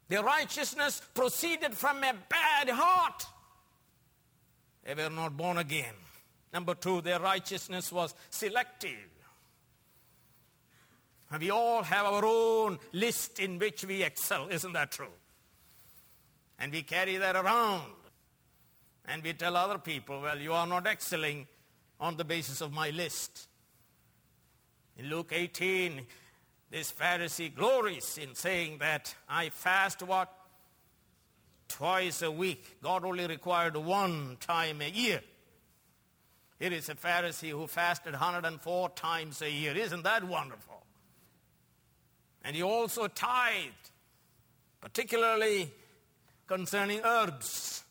Their 0.10 0.24
righteousness 0.24 1.02
proceeded 1.14 1.74
from 1.74 1.98
a 2.04 2.14
bad 2.30 2.70
heart. 2.70 3.26
They 4.84 4.94
were 4.94 5.10
not 5.10 5.36
born 5.36 5.58
again. 5.58 5.94
Number 6.54 6.76
two, 6.76 7.02
their 7.02 7.20
righteousness 7.20 7.92
was 7.92 8.16
selective. 8.30 9.10
And 11.30 11.42
we 11.42 11.52
all 11.52 11.84
have 11.84 12.06
our 12.06 12.24
own 12.26 12.80
list 12.94 13.40
in 13.40 13.60
which 13.60 13.84
we 13.84 14.04
excel, 14.04 14.48
isn't 14.50 14.72
that 14.74 14.92
true? 14.92 15.12
And 16.58 16.72
we 16.72 16.84
carry 16.84 17.18
that 17.18 17.36
around. 17.36 17.92
And 19.06 19.24
we 19.24 19.34
tell 19.34 19.56
other 19.58 19.78
people, 19.78 20.22
well, 20.22 20.40
you 20.40 20.54
are 20.54 20.68
not 20.68 20.88
excelling 20.88 21.48
on 22.00 22.16
the 22.18 22.24
basis 22.24 22.62
of 22.62 22.72
my 22.72 22.90
list. 22.92 23.48
In 24.98 25.10
Luke 25.10 25.32
18, 25.34 26.02
this 26.70 26.92
Pharisee 26.92 27.54
glories 27.54 28.18
in 28.18 28.36
saying 28.36 28.80
that 28.80 29.16
I 29.30 29.50
fast 29.50 30.04
what? 30.04 30.34
Twice 31.68 32.22
a 32.22 32.32
week. 32.32 32.78
God 32.82 33.06
only 33.06 33.28
required 33.28 33.76
one 33.76 34.38
time 34.40 34.82
a 34.82 34.90
year. 34.90 35.22
Here 36.60 36.74
is 36.74 36.90
a 36.90 36.96
Pharisee 36.96 37.52
who 37.52 37.68
fasted 37.68 38.14
104 38.14 38.90
times 38.90 39.42
a 39.42 39.52
year. 39.52 39.76
Isn't 39.76 40.04
that 40.04 40.24
wonderful? 40.24 40.84
And 42.44 42.56
he 42.56 42.64
also 42.64 43.08
tithed, 43.08 43.92
particularly 44.82 45.72
concerning 46.48 47.02
herbs. 47.04 47.84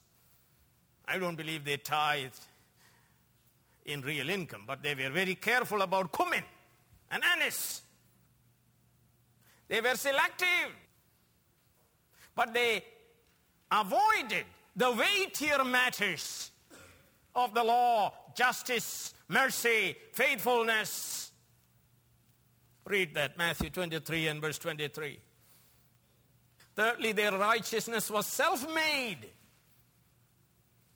I 1.07 1.19
don't 1.19 1.37
believe 1.37 1.65
they 1.65 1.77
tithed 1.77 2.41
in 3.85 4.01
real 4.01 4.29
income, 4.29 4.65
but 4.67 4.83
they 4.83 4.95
were 4.95 5.11
very 5.11 5.37
careful 5.37 5.83
about 5.83 6.13
cumin 6.13 6.43
and 7.11 7.23
anise. 7.23 7.83
They 9.69 9.81
were 9.81 9.97
selective, 9.97 10.75
but 12.35 12.55
they 12.55 12.85
avoided 13.71 14.45
the 14.77 14.93
weightier 14.93 15.65
matters 15.65 16.51
of 17.35 17.55
the 17.55 17.65
law 17.65 18.13
justice, 18.35 19.15
mercy, 19.29 19.97
faithfulness. 20.13 21.33
Read 22.85 23.15
that, 23.15 23.37
Matthew 23.37 23.71
23 23.71 24.29
and 24.29 24.41
verse 24.41 24.59
23. 24.59 25.19
Thirdly, 26.77 27.13
their 27.13 27.33
righteousness 27.33 28.11
was 28.11 28.27
self 28.27 28.73
made. 28.73 29.31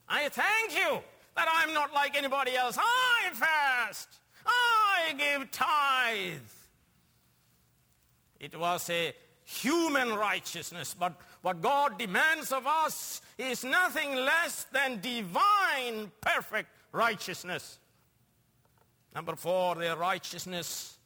I 0.09 0.29
thank 0.29 0.75
you 0.75 1.01
that 1.35 1.49
I'm 1.51 1.73
not 1.73 1.93
like 1.95 2.17
anybody 2.17 2.55
else. 2.55 2.77
I 2.79 3.31
fast. 3.33 4.09
I 4.45 5.15
give 5.17 5.51
tithe. 5.51 6.60
It 8.41 8.59
was 8.59 8.89
a 8.89 9.15
human 9.45 10.15
righteousness, 10.15 10.97
but 10.99 11.15
what 11.43 11.61
God 11.61 11.99
demands 11.99 12.53
of 12.53 12.67
us 12.67 13.21
is 13.39 13.65
nothing 13.65 14.15
less 14.15 14.65
than 14.73 15.01
divine, 15.01 16.11
perfect 16.21 16.71
righteousness. 16.93 17.79
Number 19.15 19.37
four, 19.37 19.75
their 19.75 19.97
righteousness 19.97 20.97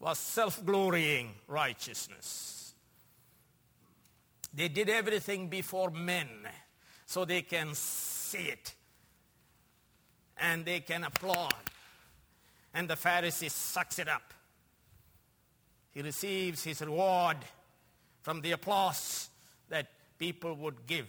was 0.00 0.18
self 0.18 0.64
glorying 0.64 1.34
righteousness. 1.46 2.74
They 4.52 4.68
did 4.68 4.88
everything 4.88 5.48
before 5.48 5.90
men 5.90 6.28
so 7.06 7.24
they 7.24 7.42
can 7.42 7.74
see 7.74 8.48
it 8.48 8.74
and 10.36 10.64
they 10.64 10.80
can 10.80 11.04
applaud. 11.04 11.54
And 12.74 12.88
the 12.88 12.94
Pharisee 12.94 13.50
sucks 13.50 13.98
it 13.98 14.08
up. 14.08 14.34
He 16.00 16.06
receives 16.06 16.64
his 16.64 16.80
reward 16.80 17.36
from 18.22 18.40
the 18.40 18.52
applause 18.52 19.28
that 19.68 19.86
people 20.18 20.54
would 20.54 20.86
give. 20.86 21.04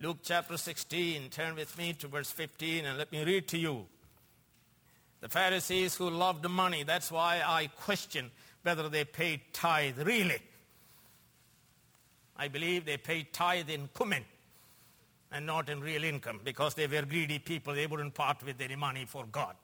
Luke 0.00 0.16
chapter 0.24 0.56
16, 0.56 1.28
turn 1.30 1.54
with 1.54 1.78
me 1.78 1.92
to 1.92 2.08
verse 2.08 2.28
15 2.32 2.84
and 2.84 2.98
let 2.98 3.12
me 3.12 3.22
read 3.22 3.46
to 3.46 3.56
you. 3.56 3.86
The 5.20 5.28
Pharisees 5.28 5.94
who 5.94 6.10
loved 6.10 6.50
money, 6.50 6.82
that's 6.82 7.12
why 7.12 7.40
I 7.46 7.68
question 7.68 8.32
whether 8.64 8.88
they 8.88 9.04
paid 9.04 9.42
tithe 9.52 10.04
really. 10.04 10.40
I 12.36 12.48
believe 12.48 12.84
they 12.84 12.96
paid 12.96 13.32
tithe 13.32 13.70
in 13.70 13.88
cumin 13.96 14.24
and 15.30 15.46
not 15.46 15.68
in 15.68 15.80
real 15.80 16.02
income 16.02 16.40
because 16.42 16.74
they 16.74 16.88
were 16.88 17.02
greedy 17.02 17.38
people. 17.38 17.74
They 17.74 17.86
wouldn't 17.86 18.14
part 18.14 18.44
with 18.44 18.60
any 18.60 18.74
money 18.74 19.04
for 19.04 19.24
God. 19.30 19.54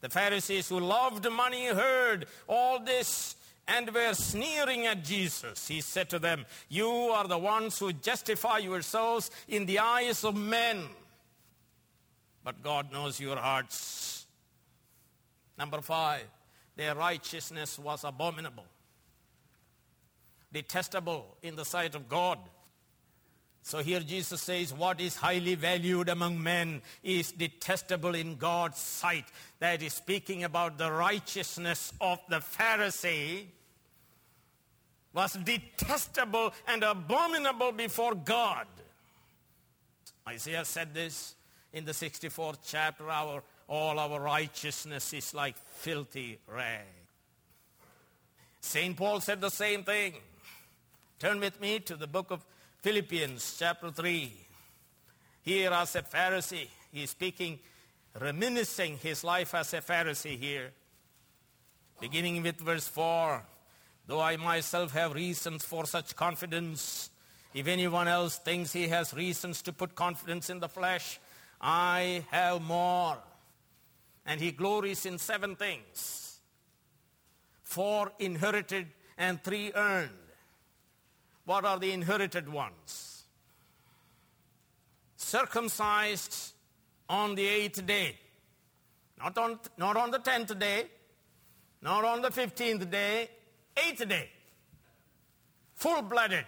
The 0.00 0.08
Pharisees 0.08 0.68
who 0.68 0.80
loved 0.80 1.30
money 1.30 1.66
heard 1.66 2.26
all 2.48 2.80
this 2.80 3.36
and 3.68 3.90
were 3.90 4.14
sneering 4.14 4.86
at 4.86 5.04
Jesus. 5.04 5.68
He 5.68 5.80
said 5.80 6.08
to 6.10 6.18
them, 6.18 6.46
You 6.68 6.88
are 6.88 7.28
the 7.28 7.38
ones 7.38 7.78
who 7.78 7.92
justify 7.92 8.58
yourselves 8.58 9.30
in 9.46 9.66
the 9.66 9.78
eyes 9.78 10.24
of 10.24 10.34
men, 10.34 10.84
but 12.42 12.62
God 12.62 12.92
knows 12.92 13.20
your 13.20 13.36
hearts. 13.36 14.26
Number 15.58 15.80
five, 15.82 16.24
their 16.76 16.94
righteousness 16.94 17.78
was 17.78 18.02
abominable, 18.02 18.64
detestable 20.52 21.36
in 21.42 21.54
the 21.54 21.64
sight 21.64 21.94
of 21.94 22.08
God. 22.08 22.38
So 23.62 23.78
here 23.78 24.00
Jesus 24.00 24.40
says, 24.40 24.72
What 24.72 25.00
is 25.00 25.16
highly 25.16 25.54
valued 25.54 26.08
among 26.08 26.42
men 26.42 26.82
is 27.02 27.32
detestable 27.32 28.14
in 28.14 28.36
God's 28.36 28.78
sight. 28.78 29.26
That 29.58 29.82
is 29.82 29.94
speaking 29.94 30.44
about 30.44 30.78
the 30.78 30.90
righteousness 30.90 31.92
of 32.00 32.18
the 32.28 32.38
Pharisee 32.38 33.46
was 35.12 35.32
detestable 35.34 36.52
and 36.68 36.82
abominable 36.82 37.72
before 37.72 38.14
God. 38.14 38.66
Isaiah 40.28 40.64
said 40.64 40.94
this 40.94 41.34
in 41.72 41.84
the 41.84 41.92
64th 41.92 42.58
chapter 42.64 43.10
our, 43.10 43.42
all 43.68 43.98
our 43.98 44.20
righteousness 44.20 45.12
is 45.12 45.34
like 45.34 45.56
filthy 45.56 46.38
rag. 46.46 46.86
St. 48.60 48.96
Paul 48.96 49.20
said 49.20 49.40
the 49.40 49.50
same 49.50 49.84
thing. 49.84 50.14
Turn 51.18 51.40
with 51.40 51.60
me 51.60 51.80
to 51.80 51.96
the 51.96 52.06
book 52.06 52.30
of 52.30 52.44
Philippians, 52.82 53.56
chapter 53.58 53.90
3. 53.90 54.32
Here, 55.42 55.70
as 55.70 55.96
a 55.96 56.02
Pharisee, 56.02 56.68
he's 56.90 57.10
speaking, 57.10 57.58
reminiscing 58.18 58.96
his 58.96 59.22
life 59.22 59.54
as 59.54 59.74
a 59.74 59.82
Pharisee 59.82 60.38
here. 60.38 60.72
beginning 62.00 62.42
with 62.42 62.56
verse 62.56 62.88
4. 62.88 63.44
Though 64.06 64.22
I 64.22 64.38
myself 64.38 64.92
have 64.92 65.14
reasons 65.14 65.62
for 65.62 65.84
such 65.84 66.16
confidence, 66.16 67.10
if 67.52 67.66
anyone 67.66 68.08
else 68.08 68.38
thinks 68.38 68.72
he 68.72 68.88
has 68.88 69.12
reasons 69.12 69.60
to 69.62 69.74
put 69.74 69.94
confidence 69.94 70.48
in 70.48 70.60
the 70.60 70.68
flesh, 70.68 71.20
I 71.60 72.24
have 72.30 72.62
more. 72.62 73.18
And 74.24 74.40
he 74.40 74.52
glories 74.52 75.04
in 75.04 75.18
seven 75.18 75.54
things 75.54 76.38
four 77.62 78.10
inherited 78.18 78.88
and 79.18 79.42
three 79.44 79.70
earned. 79.74 80.29
What 81.50 81.64
are 81.64 81.80
the 81.80 81.90
inherited 81.90 82.48
ones? 82.48 83.24
Circumcised 85.16 86.52
on 87.08 87.34
the 87.34 87.44
eighth 87.44 87.84
day. 87.84 88.16
Not 89.18 89.36
on, 89.36 89.58
not 89.76 89.96
on 89.96 90.12
the 90.12 90.20
tenth 90.20 90.56
day, 90.60 90.84
not 91.82 92.04
on 92.04 92.22
the 92.22 92.30
fifteenth 92.30 92.88
day, 92.88 93.28
eighth 93.76 94.08
day. 94.08 94.30
Full 95.74 96.02
blooded 96.02 96.46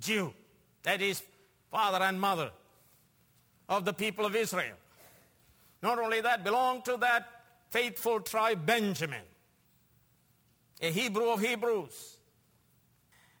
Jew. 0.00 0.34
That 0.82 1.00
is, 1.00 1.22
father 1.70 2.02
and 2.04 2.20
mother 2.20 2.50
of 3.68 3.84
the 3.84 3.92
people 3.92 4.26
of 4.26 4.34
Israel. 4.34 4.74
Not 5.80 6.00
only 6.00 6.20
that, 6.22 6.42
belonged 6.42 6.86
to 6.86 6.96
that 6.96 7.28
faithful 7.70 8.18
tribe 8.18 8.66
Benjamin, 8.66 9.26
a 10.82 10.90
Hebrew 10.90 11.30
of 11.30 11.40
Hebrews. 11.40 12.17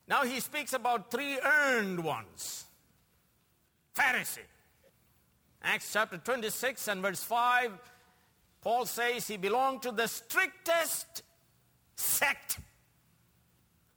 Now 0.08 0.24
he 0.24 0.40
speaks 0.40 0.72
about 0.72 1.10
three 1.10 1.38
earned 1.38 2.02
ones. 2.02 2.64
Pharisee. 3.94 4.38
Acts 5.62 5.92
chapter 5.92 6.16
26 6.18 6.88
and 6.88 7.02
verse 7.02 7.22
5, 7.22 7.72
Paul 8.62 8.86
says 8.86 9.26
he 9.28 9.36
belonged 9.36 9.82
to 9.82 9.92
the 9.92 10.06
strictest 10.06 11.22
sect. 11.94 12.58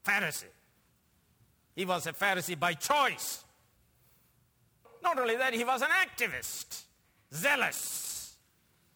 Pharisee. 0.04 0.46
He 1.76 1.86
was 1.86 2.08
a 2.08 2.14
Pharisee 2.14 2.60
by 2.60 2.74
choice. 2.74 3.44
Not 5.04 5.18
only 5.18 5.38
that, 5.38 5.54
he 5.54 5.64
was 5.64 5.82
an 5.82 5.90
activist, 5.90 6.84
zealous 7.34 8.36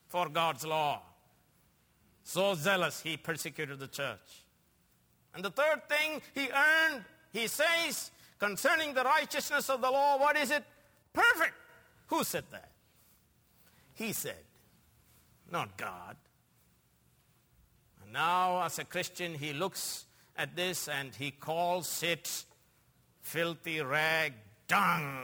for 0.07 0.27
God's 0.27 0.65
law. 0.65 1.01
So 2.23 2.55
zealous, 2.55 3.01
he 3.01 3.17
persecuted 3.17 3.79
the 3.79 3.87
church. 3.87 4.44
And 5.35 5.43
the 5.43 5.51
third 5.51 5.87
thing 5.89 6.21
he 6.33 6.49
earned, 6.49 7.03
he 7.33 7.47
says, 7.47 8.11
concerning 8.39 8.93
the 8.93 9.03
righteousness 9.03 9.69
of 9.69 9.81
the 9.81 9.91
law, 9.91 10.17
what 10.17 10.37
is 10.37 10.49
it? 10.49 10.63
Perfect. 11.13 11.53
Who 12.07 12.23
said 12.23 12.45
that? 12.51 12.71
He 13.93 14.13
said, 14.13 14.43
not 15.51 15.77
God. 15.77 16.15
And 18.03 18.13
now, 18.13 18.63
as 18.63 18.79
a 18.79 18.85
Christian, 18.85 19.33
he 19.33 19.51
looks 19.51 20.05
at 20.37 20.55
this 20.55 20.87
and 20.87 21.13
he 21.13 21.31
calls 21.31 22.01
it 22.01 22.45
filthy 23.21 23.81
rag, 23.81 24.33
dung, 24.67 25.19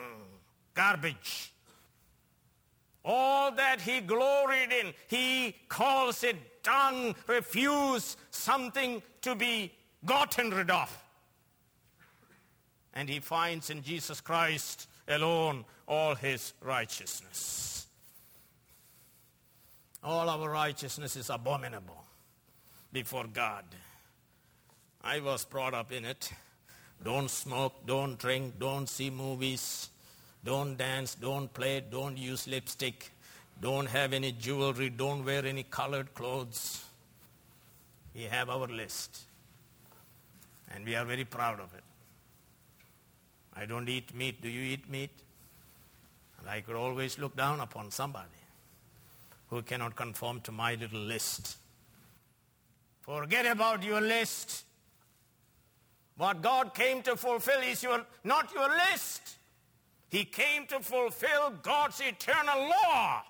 garbage. 0.73 1.53
All 3.03 3.51
that 3.51 3.81
he 3.81 4.01
gloried 4.01 4.71
in, 4.71 4.93
he 5.07 5.55
calls 5.67 6.23
it 6.23 6.63
dung, 6.63 7.15
refuse, 7.27 8.15
something 8.29 9.01
to 9.21 9.35
be 9.35 9.71
gotten 10.05 10.51
rid 10.51 10.69
of. 10.69 11.03
And 12.93 13.07
he 13.07 13.19
finds 13.19 13.69
in 13.69 13.83
Jesus 13.83 14.21
Christ 14.21 14.87
alone 15.07 15.65
all 15.87 16.15
his 16.15 16.53
righteousness. 16.61 17.87
All 20.03 20.29
our 20.29 20.49
righteousness 20.49 21.15
is 21.15 21.29
abominable 21.29 22.03
before 22.91 23.25
God. 23.31 23.63
I 25.03 25.19
was 25.19 25.45
brought 25.45 25.73
up 25.73 25.91
in 25.91 26.05
it. 26.05 26.31
Don't 27.03 27.29
smoke, 27.29 27.73
don't 27.85 28.17
drink, 28.19 28.59
don't 28.59 28.87
see 28.87 29.09
movies, 29.09 29.89
don't 30.43 30.77
dance, 30.77 31.15
don't 31.15 31.51
play, 31.51 31.83
don't 31.89 32.15
use 32.15 32.47
lipstick, 32.47 33.11
don't 33.59 33.87
have 33.87 34.13
any 34.13 34.31
jewelry, 34.31 34.89
don't 34.89 35.25
wear 35.25 35.43
any 35.45 35.63
colored 35.63 36.13
clothes. 36.13 36.83
We 38.13 38.23
have 38.23 38.49
our 38.49 38.67
list. 38.67 39.21
And 40.73 40.85
we 40.85 40.95
are 40.95 41.05
very 41.05 41.25
proud 41.25 41.59
of 41.59 41.73
it. 41.73 41.83
I 43.53 43.65
don't 43.65 43.87
eat 43.89 44.15
meat. 44.15 44.41
Do 44.41 44.49
you 44.49 44.61
eat 44.61 44.89
meat? 44.89 45.11
And 46.39 46.49
I 46.49 46.61
could 46.61 46.75
always 46.75 47.19
look 47.19 47.35
down 47.35 47.59
upon 47.59 47.91
somebody 47.91 48.27
who 49.49 49.61
cannot 49.61 49.95
conform 49.95 50.39
to 50.41 50.51
my 50.51 50.75
little 50.75 50.99
list. 50.99 51.57
Forget 53.01 53.45
about 53.45 53.83
your 53.83 54.01
list. 54.01 54.63
What 56.17 56.41
God 56.41 56.73
came 56.73 57.01
to 57.03 57.17
fulfill 57.17 57.59
is 57.61 57.83
your, 57.83 58.05
not 58.23 58.53
your 58.53 58.69
list. 58.69 59.37
He 60.09 60.23
came 60.23 60.65
to 60.67 60.79
fulfill 60.79 61.51
God's 61.61 62.01
eternal 62.01 62.69
law. 62.69 63.21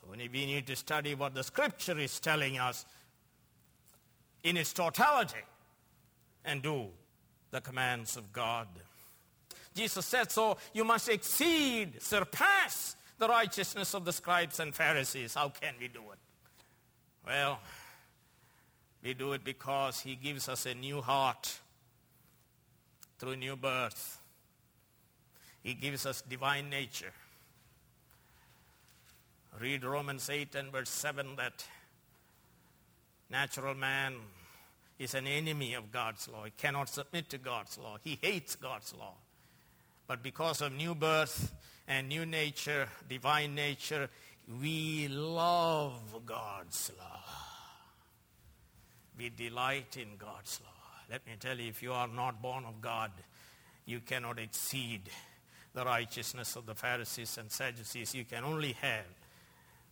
So 0.00 0.08
we 0.10 0.28
need 0.28 0.66
to 0.66 0.76
study 0.76 1.14
what 1.14 1.34
the 1.34 1.42
scripture 1.42 1.98
is 1.98 2.18
telling 2.20 2.58
us 2.58 2.86
in 4.42 4.56
its 4.56 4.72
totality 4.72 5.42
and 6.46 6.62
do 6.62 6.86
the 7.50 7.60
commands 7.60 8.16
of 8.16 8.32
God. 8.32 8.68
Jesus 9.74 10.06
said, 10.06 10.30
so 10.30 10.56
you 10.72 10.84
must 10.84 11.08
exceed, 11.10 12.00
surpass 12.00 12.96
the 13.18 13.28
righteousness 13.28 13.94
of 13.94 14.06
the 14.06 14.12
scribes 14.12 14.58
and 14.60 14.74
Pharisees. 14.74 15.34
How 15.34 15.50
can 15.50 15.74
we 15.78 15.88
do 15.88 16.00
it? 16.12 16.18
Well, 17.26 17.60
we 19.02 19.12
do 19.12 19.32
it 19.34 19.44
because 19.44 20.00
he 20.00 20.14
gives 20.14 20.48
us 20.48 20.64
a 20.64 20.74
new 20.74 21.02
heart 21.02 21.60
through 23.18 23.36
new 23.36 23.56
birth. 23.56 24.18
He 25.62 25.74
gives 25.74 26.06
us 26.06 26.22
divine 26.22 26.70
nature. 26.70 27.12
Read 29.60 29.84
Romans 29.84 30.28
8 30.30 30.54
and 30.54 30.70
verse 30.70 30.90
7 30.90 31.36
that 31.36 31.64
natural 33.30 33.74
man 33.74 34.14
is 34.98 35.14
an 35.14 35.26
enemy 35.26 35.74
of 35.74 35.92
God's 35.92 36.28
law. 36.28 36.44
He 36.44 36.52
cannot 36.56 36.88
submit 36.88 37.28
to 37.30 37.38
God's 37.38 37.78
law. 37.78 37.98
He 38.02 38.18
hates 38.20 38.56
God's 38.56 38.94
law. 38.94 39.14
But 40.06 40.22
because 40.22 40.60
of 40.60 40.72
new 40.72 40.94
birth 40.94 41.54
and 41.86 42.08
new 42.08 42.24
nature, 42.24 42.88
divine 43.08 43.54
nature, 43.54 44.08
we 44.60 45.08
love 45.08 46.24
God's 46.24 46.92
law. 46.98 47.20
We 49.18 49.30
delight 49.30 49.96
in 49.96 50.16
God's 50.18 50.60
law. 50.62 50.70
Let 51.10 51.26
me 51.26 51.32
tell 51.38 51.58
you, 51.58 51.68
if 51.68 51.82
you 51.82 51.92
are 51.92 52.08
not 52.08 52.42
born 52.42 52.64
of 52.64 52.80
God, 52.80 53.10
you 53.84 54.00
cannot 54.00 54.38
exceed 54.38 55.02
the 55.74 55.84
righteousness 55.84 56.56
of 56.56 56.66
the 56.66 56.74
Pharisees 56.74 57.38
and 57.38 57.50
Sadducees. 57.50 58.14
You 58.14 58.24
can 58.24 58.44
only 58.44 58.72
have 58.72 59.04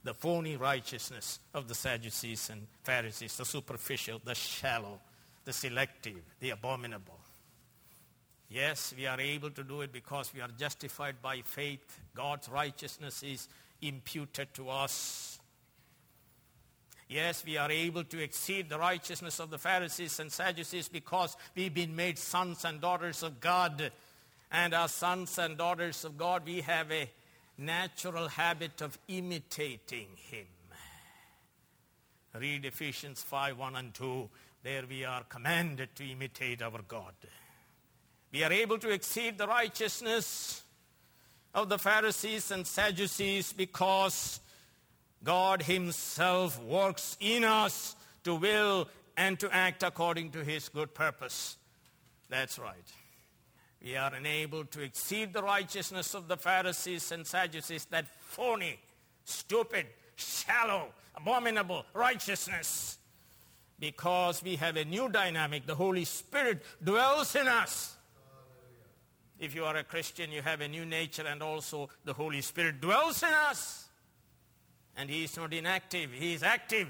the 0.04 0.14
phony 0.14 0.56
righteousness 0.56 1.40
of 1.54 1.66
the 1.66 1.74
Sadducees 1.74 2.50
and 2.50 2.66
Pharisees, 2.82 3.36
the 3.36 3.44
superficial, 3.44 4.20
the 4.22 4.34
shallow, 4.34 5.00
the 5.44 5.52
selective, 5.52 6.20
the 6.40 6.50
abominable. 6.50 7.18
Yes, 8.50 8.94
we 8.96 9.06
are 9.06 9.20
able 9.20 9.50
to 9.50 9.64
do 9.64 9.80
it 9.80 9.92
because 9.92 10.32
we 10.32 10.40
are 10.40 10.50
justified 10.58 11.16
by 11.22 11.40
faith. 11.40 12.00
God's 12.14 12.48
righteousness 12.48 13.22
is 13.22 13.48
imputed 13.80 14.52
to 14.54 14.68
us. 14.68 15.40
Yes, 17.08 17.42
we 17.44 17.56
are 17.56 17.70
able 17.70 18.04
to 18.04 18.22
exceed 18.22 18.68
the 18.68 18.78
righteousness 18.78 19.40
of 19.40 19.50
the 19.50 19.58
Pharisees 19.58 20.20
and 20.20 20.30
Sadducees 20.30 20.88
because 20.88 21.36
we've 21.54 21.74
been 21.74 21.96
made 21.96 22.18
sons 22.18 22.64
and 22.64 22.80
daughters 22.80 23.22
of 23.22 23.40
God. 23.40 23.90
And 24.52 24.74
as 24.74 24.92
sons 24.92 25.38
and 25.38 25.56
daughters 25.56 26.04
of 26.04 26.16
God, 26.16 26.42
we 26.46 26.60
have 26.60 26.90
a 26.92 27.10
natural 27.58 28.28
habit 28.28 28.80
of 28.80 28.98
imitating 29.08 30.08
him. 30.30 30.46
Read 32.38 32.64
Ephesians 32.64 33.22
5 33.22 33.58
1 33.58 33.76
and 33.76 33.94
2. 33.94 34.28
There 34.64 34.84
we 34.88 35.04
are 35.04 35.22
commanded 35.24 35.94
to 35.96 36.04
imitate 36.04 36.62
our 36.62 36.80
God. 36.88 37.14
We 38.32 38.42
are 38.42 38.52
able 38.52 38.78
to 38.78 38.90
exceed 38.90 39.38
the 39.38 39.46
righteousness 39.46 40.64
of 41.54 41.68
the 41.68 41.78
Pharisees 41.78 42.50
and 42.50 42.66
Sadducees 42.66 43.52
because 43.52 44.40
God 45.22 45.62
Himself 45.62 46.60
works 46.64 47.16
in 47.20 47.44
us 47.44 47.94
to 48.24 48.34
will 48.34 48.88
and 49.16 49.38
to 49.38 49.54
act 49.54 49.84
according 49.84 50.30
to 50.30 50.42
His 50.42 50.68
good 50.68 50.92
purpose. 50.92 51.56
That's 52.28 52.58
right 52.58 53.03
we 53.84 53.96
are 53.96 54.14
enabled 54.14 54.70
to 54.70 54.80
exceed 54.80 55.34
the 55.34 55.42
righteousness 55.42 56.14
of 56.14 56.26
the 56.26 56.38
Pharisees 56.38 57.12
and 57.12 57.26
Sadducees, 57.26 57.84
that 57.86 58.06
phony, 58.18 58.78
stupid, 59.24 59.86
shallow, 60.16 60.88
abominable 61.14 61.84
righteousness. 61.92 62.96
Because 63.78 64.42
we 64.42 64.56
have 64.56 64.76
a 64.76 64.84
new 64.86 65.10
dynamic. 65.10 65.66
The 65.66 65.74
Holy 65.74 66.04
Spirit 66.06 66.62
dwells 66.82 67.36
in 67.36 67.46
us. 67.46 67.96
If 69.38 69.54
you 69.54 69.64
are 69.64 69.76
a 69.76 69.84
Christian, 69.84 70.32
you 70.32 70.40
have 70.40 70.62
a 70.62 70.68
new 70.68 70.86
nature, 70.86 71.26
and 71.26 71.42
also 71.42 71.90
the 72.04 72.14
Holy 72.14 72.40
Spirit 72.40 72.80
dwells 72.80 73.22
in 73.22 73.28
us. 73.28 73.88
And 74.96 75.10
He 75.10 75.24
is 75.24 75.36
not 75.36 75.52
inactive, 75.52 76.10
He 76.12 76.32
is 76.32 76.42
active. 76.42 76.88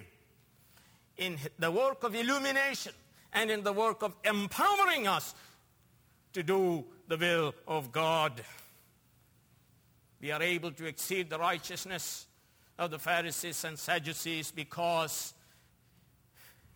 in 1.16 1.38
the 1.58 1.70
work 1.70 2.04
of 2.04 2.14
illumination 2.14 2.92
and 3.32 3.50
in 3.50 3.62
the 3.62 3.72
work 3.72 4.02
of 4.02 4.14
empowering 4.24 5.06
us 5.06 5.34
to 6.34 6.42
do 6.42 6.84
the 7.08 7.16
will 7.16 7.54
of 7.66 7.90
God. 7.92 8.42
We 10.20 10.30
are 10.32 10.42
able 10.42 10.72
to 10.72 10.86
exceed 10.86 11.30
the 11.30 11.38
righteousness 11.38 12.26
of 12.78 12.90
the 12.90 12.98
Pharisees 12.98 13.64
and 13.64 13.78
Sadducees 13.78 14.50
because 14.50 15.32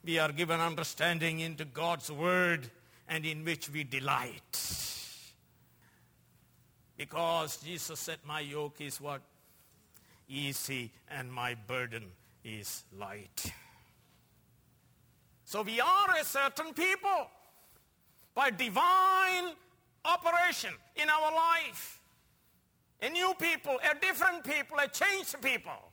we 0.05 0.19
are 0.19 0.33
given 0.33 0.61
understanding 0.61 1.41
into 1.41 1.65
God's 1.65 2.11
word 2.11 2.71
and 3.09 3.27
in 3.27 3.45
which 3.45 3.69
we 3.69 3.85
delight. 3.85 4.59
Because 6.97 7.57
Jesus 7.59 7.99
said, 7.99 8.19
My 8.25 8.41
yoke 8.41 8.81
is 8.81 9.01
what? 9.01 9.23
Easy 10.29 10.93
and 11.11 11.33
my 11.33 11.57
burden 11.67 12.05
is 12.45 12.85
light. 12.97 13.53
So 15.45 15.63
we 15.63 15.81
are 15.81 16.15
a 16.21 16.25
certain 16.25 16.75
people 16.75 17.31
by 18.39 18.51
divine 18.51 19.53
operation 20.05 20.73
in 20.95 21.11
our 21.11 21.33
life. 21.35 21.99
A 23.03 23.11
new 23.11 23.35
people, 23.37 23.77
a 23.83 23.99
different 23.99 24.45
people, 24.45 24.79
a 24.79 24.87
changed 24.87 25.43
people 25.43 25.91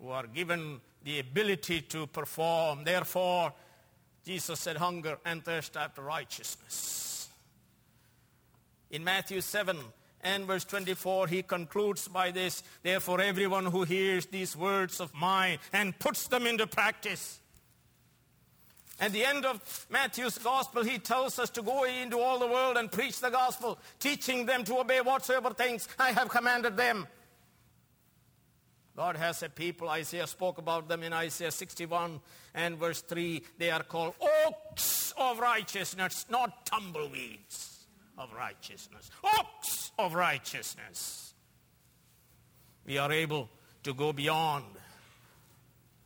who 0.00 0.08
are 0.08 0.26
given 0.26 0.80
the 1.04 1.20
ability 1.20 1.82
to 1.82 2.08
perform. 2.08 2.82
Therefore, 2.82 3.52
Jesus 4.26 4.58
said, 4.58 4.78
hunger 4.78 5.16
and 5.24 5.44
thirst 5.44 5.76
after 5.76 6.02
righteousness. 6.02 7.28
In 8.90 9.04
Matthew 9.04 9.42
7 9.42 9.78
and 10.22 10.44
verse 10.44 10.64
24, 10.64 11.28
he 11.28 11.44
concludes 11.44 12.08
by 12.08 12.32
this 12.32 12.64
Therefore, 12.82 13.20
everyone 13.20 13.66
who 13.66 13.84
hears 13.84 14.26
these 14.26 14.56
words 14.56 14.98
of 14.98 15.14
mine 15.14 15.58
and 15.72 15.96
puts 16.00 16.26
them 16.26 16.48
into 16.48 16.66
practice 16.66 17.38
at 19.00 19.12
the 19.12 19.24
end 19.24 19.46
of 19.46 19.86
Matthew's 19.88 20.36
gospel, 20.36 20.84
he 20.84 20.98
tells 20.98 21.38
us 21.38 21.48
to 21.50 21.62
go 21.62 21.84
into 21.84 22.18
all 22.18 22.38
the 22.38 22.46
world 22.46 22.76
and 22.76 22.92
preach 22.92 23.18
the 23.20 23.30
gospel, 23.30 23.78
teaching 23.98 24.44
them 24.44 24.62
to 24.64 24.78
obey 24.78 25.00
whatsoever 25.00 25.50
things 25.54 25.88
I 25.98 26.12
have 26.12 26.28
commanded 26.28 26.76
them. 26.76 27.06
God 28.94 29.16
has 29.16 29.42
a 29.42 29.48
people, 29.48 29.88
Isaiah 29.88 30.26
spoke 30.26 30.58
about 30.58 30.86
them 30.86 31.02
in 31.02 31.14
Isaiah 31.14 31.50
61 31.50 32.20
and 32.54 32.76
verse 32.76 33.00
3. 33.00 33.42
They 33.56 33.70
are 33.70 33.82
called 33.82 34.14
oaks 34.20 35.14
of 35.16 35.38
righteousness, 35.38 36.26
not 36.28 36.66
tumbleweeds 36.66 37.86
of 38.18 38.30
righteousness. 38.34 39.10
Oaks 39.24 39.92
of 39.98 40.14
righteousness. 40.14 41.32
We 42.84 42.98
are 42.98 43.10
able 43.10 43.48
to 43.84 43.94
go 43.94 44.12
beyond 44.12 44.66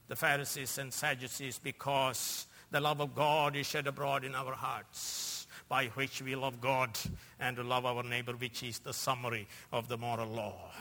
the 0.06 0.14
Pharisees 0.14 0.78
and 0.78 0.92
Sadducees 0.92 1.58
because 1.58 2.46
the 2.74 2.80
love 2.80 3.00
of 3.00 3.14
God 3.14 3.54
is 3.54 3.68
shed 3.68 3.86
abroad 3.86 4.24
in 4.24 4.34
our 4.34 4.52
hearts, 4.52 5.46
by 5.68 5.86
which 5.94 6.20
we 6.20 6.34
love 6.34 6.60
God 6.60 6.90
and 7.38 7.56
love 7.56 7.86
our 7.86 8.02
neighbor, 8.02 8.32
which 8.32 8.64
is 8.64 8.80
the 8.80 8.92
summary 8.92 9.46
of 9.72 9.86
the 9.86 9.96
moral 9.96 10.26
law. 10.26 10.72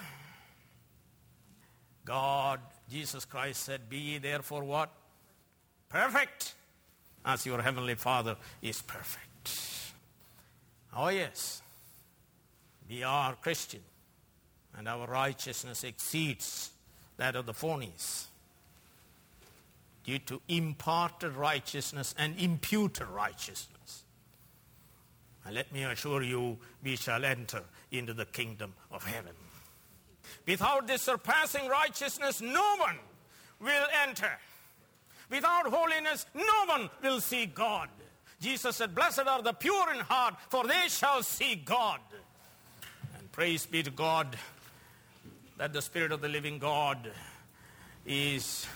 God, 2.03 2.61
Jesus 2.89 3.25
Christ 3.25 3.61
said, 3.61 3.91
Be 3.91 3.99
ye 3.99 4.17
therefore 4.17 4.63
what? 4.63 4.89
Perfect, 5.87 6.55
as 7.23 7.45
your 7.45 7.61
heavenly 7.61 7.93
Father 7.93 8.37
is 8.63 8.81
perfect. 8.81 9.51
Oh, 10.97 11.09
yes, 11.09 11.61
we 12.89 13.03
are 13.03 13.35
Christian, 13.35 13.81
and 14.75 14.87
our 14.87 15.05
righteousness 15.05 15.83
exceeds 15.83 16.71
that 17.17 17.35
of 17.35 17.45
the 17.45 17.53
phonies 17.53 18.25
due 20.03 20.19
to 20.19 20.41
imparted 20.47 21.33
righteousness 21.33 22.13
and 22.17 22.37
imputed 22.39 23.07
righteousness. 23.07 24.03
And 25.45 25.55
let 25.55 25.71
me 25.71 25.83
assure 25.83 26.23
you, 26.23 26.57
we 26.83 26.95
shall 26.95 27.25
enter 27.25 27.63
into 27.91 28.13
the 28.13 28.25
kingdom 28.25 28.73
of 28.91 29.05
heaven. 29.05 29.33
Without 30.47 30.87
this 30.87 31.01
surpassing 31.01 31.67
righteousness, 31.67 32.41
no 32.41 32.75
one 32.77 32.97
will 33.59 33.87
enter. 34.07 34.31
Without 35.29 35.67
holiness, 35.67 36.25
no 36.33 36.65
one 36.65 36.89
will 37.01 37.19
see 37.19 37.45
God. 37.45 37.89
Jesus 38.39 38.75
said, 38.75 38.93
Blessed 38.93 39.21
are 39.25 39.41
the 39.41 39.53
pure 39.53 39.93
in 39.93 39.99
heart, 40.01 40.35
for 40.49 40.65
they 40.65 40.87
shall 40.87 41.23
see 41.23 41.55
God. 41.55 41.99
And 43.17 43.31
praise 43.31 43.65
be 43.65 43.83
to 43.83 43.91
God 43.91 44.37
that 45.57 45.71
the 45.71 45.81
Spirit 45.81 46.11
of 46.11 46.21
the 46.21 46.27
living 46.27 46.59
God 46.59 47.11
is 48.05 48.67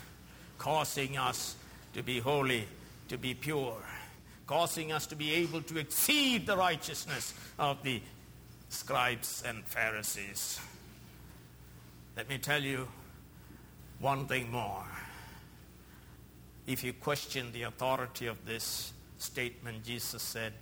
causing 0.58 1.18
us 1.18 1.56
to 1.94 2.04
be 2.04 2.20
holy, 2.20 2.66
to 3.10 3.18
be 3.18 3.34
pure, 3.34 3.78
causing 4.46 4.92
us 4.92 5.08
to 5.08 5.16
be 5.16 5.34
able 5.34 5.62
to 5.64 5.78
exceed 5.78 6.46
the 6.46 6.56
righteousness 6.56 7.34
of 7.60 7.82
the 7.84 8.02
scribes 8.70 9.44
and 9.46 9.64
Pharisees. 9.66 10.60
Let 12.16 12.30
me 12.30 12.38
tell 12.38 12.62
you 12.62 12.88
one 14.00 14.28
thing 14.28 14.52
more. 14.52 14.86
If 16.66 16.84
you 16.84 16.94
question 16.94 17.52
the 17.54 17.64
authority 17.64 18.28
of 18.28 18.46
this 18.46 18.92
statement, 19.18 19.84
Jesus 19.84 20.22
said, 20.22 20.54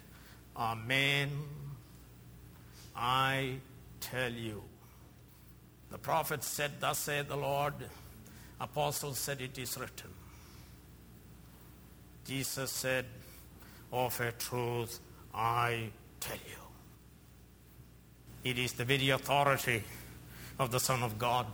Amen, 0.56 1.32
I 2.96 3.56
tell 4.00 4.32
you. 4.32 4.64
The 5.92 5.98
prophet 5.98 6.44
said, 6.44 6.74
Thus 6.80 7.00
saith 7.00 7.28
the 7.28 7.36
Lord 7.36 7.74
Apostle 8.60 9.14
said, 9.14 9.42
It 9.42 9.58
is 9.58 9.78
written. 9.78 10.10
Jesus 12.26 12.72
said, 12.72 13.06
Of 13.92 14.20
a 14.20 14.32
truth, 14.32 15.00
I 15.34 15.90
tell 16.20 16.38
you. 16.38 16.66
It 18.50 18.60
is 18.60 18.74
the 18.74 18.86
very 18.86 19.10
authority 19.10 19.84
of 20.60 20.72
the 20.72 20.80
Son 20.80 21.04
of 21.04 21.18
God, 21.18 21.48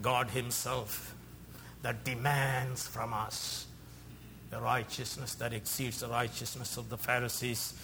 God 0.00 0.30
Himself, 0.30 1.14
that 1.82 2.04
demands 2.04 2.86
from 2.86 3.12
us 3.12 3.66
the 4.50 4.60
righteousness 4.60 5.34
that 5.36 5.52
exceeds 5.52 6.00
the 6.00 6.08
righteousness 6.08 6.76
of 6.76 6.90
the 6.90 6.98
Pharisees 6.98 7.74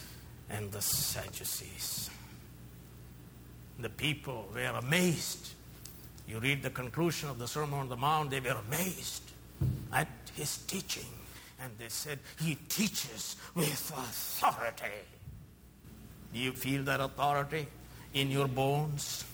and 0.51 0.71
the 0.71 0.83
Sadducees. 0.83 2.11
The 3.79 3.89
people 3.89 4.49
were 4.55 4.79
amazed 4.79 5.55
you 6.29 6.39
read 6.41 6.63
the 6.63 6.71
conclusion 6.71 7.31
of 7.31 7.39
the 7.39 7.49
Sermon 7.49 7.81
on 7.81 7.89
the 7.89 7.97
Mount, 7.97 8.31
they 8.31 8.41
were 8.41 8.57
amazed 8.69 9.23
at 9.93 10.09
his 10.35 10.59
teaching. 10.59 11.07
And 11.61 11.73
they 11.79 11.89
said, 11.89 12.19
He 12.41 12.57
teaches 12.69 13.37
with 13.55 13.93
authority. 13.97 14.95
Do 16.33 16.39
you 16.39 16.53
feel 16.53 16.85
that 16.85 17.01
authority 17.01 17.67
in 18.13 18.31
your 18.31 18.47
bones? 18.47 19.25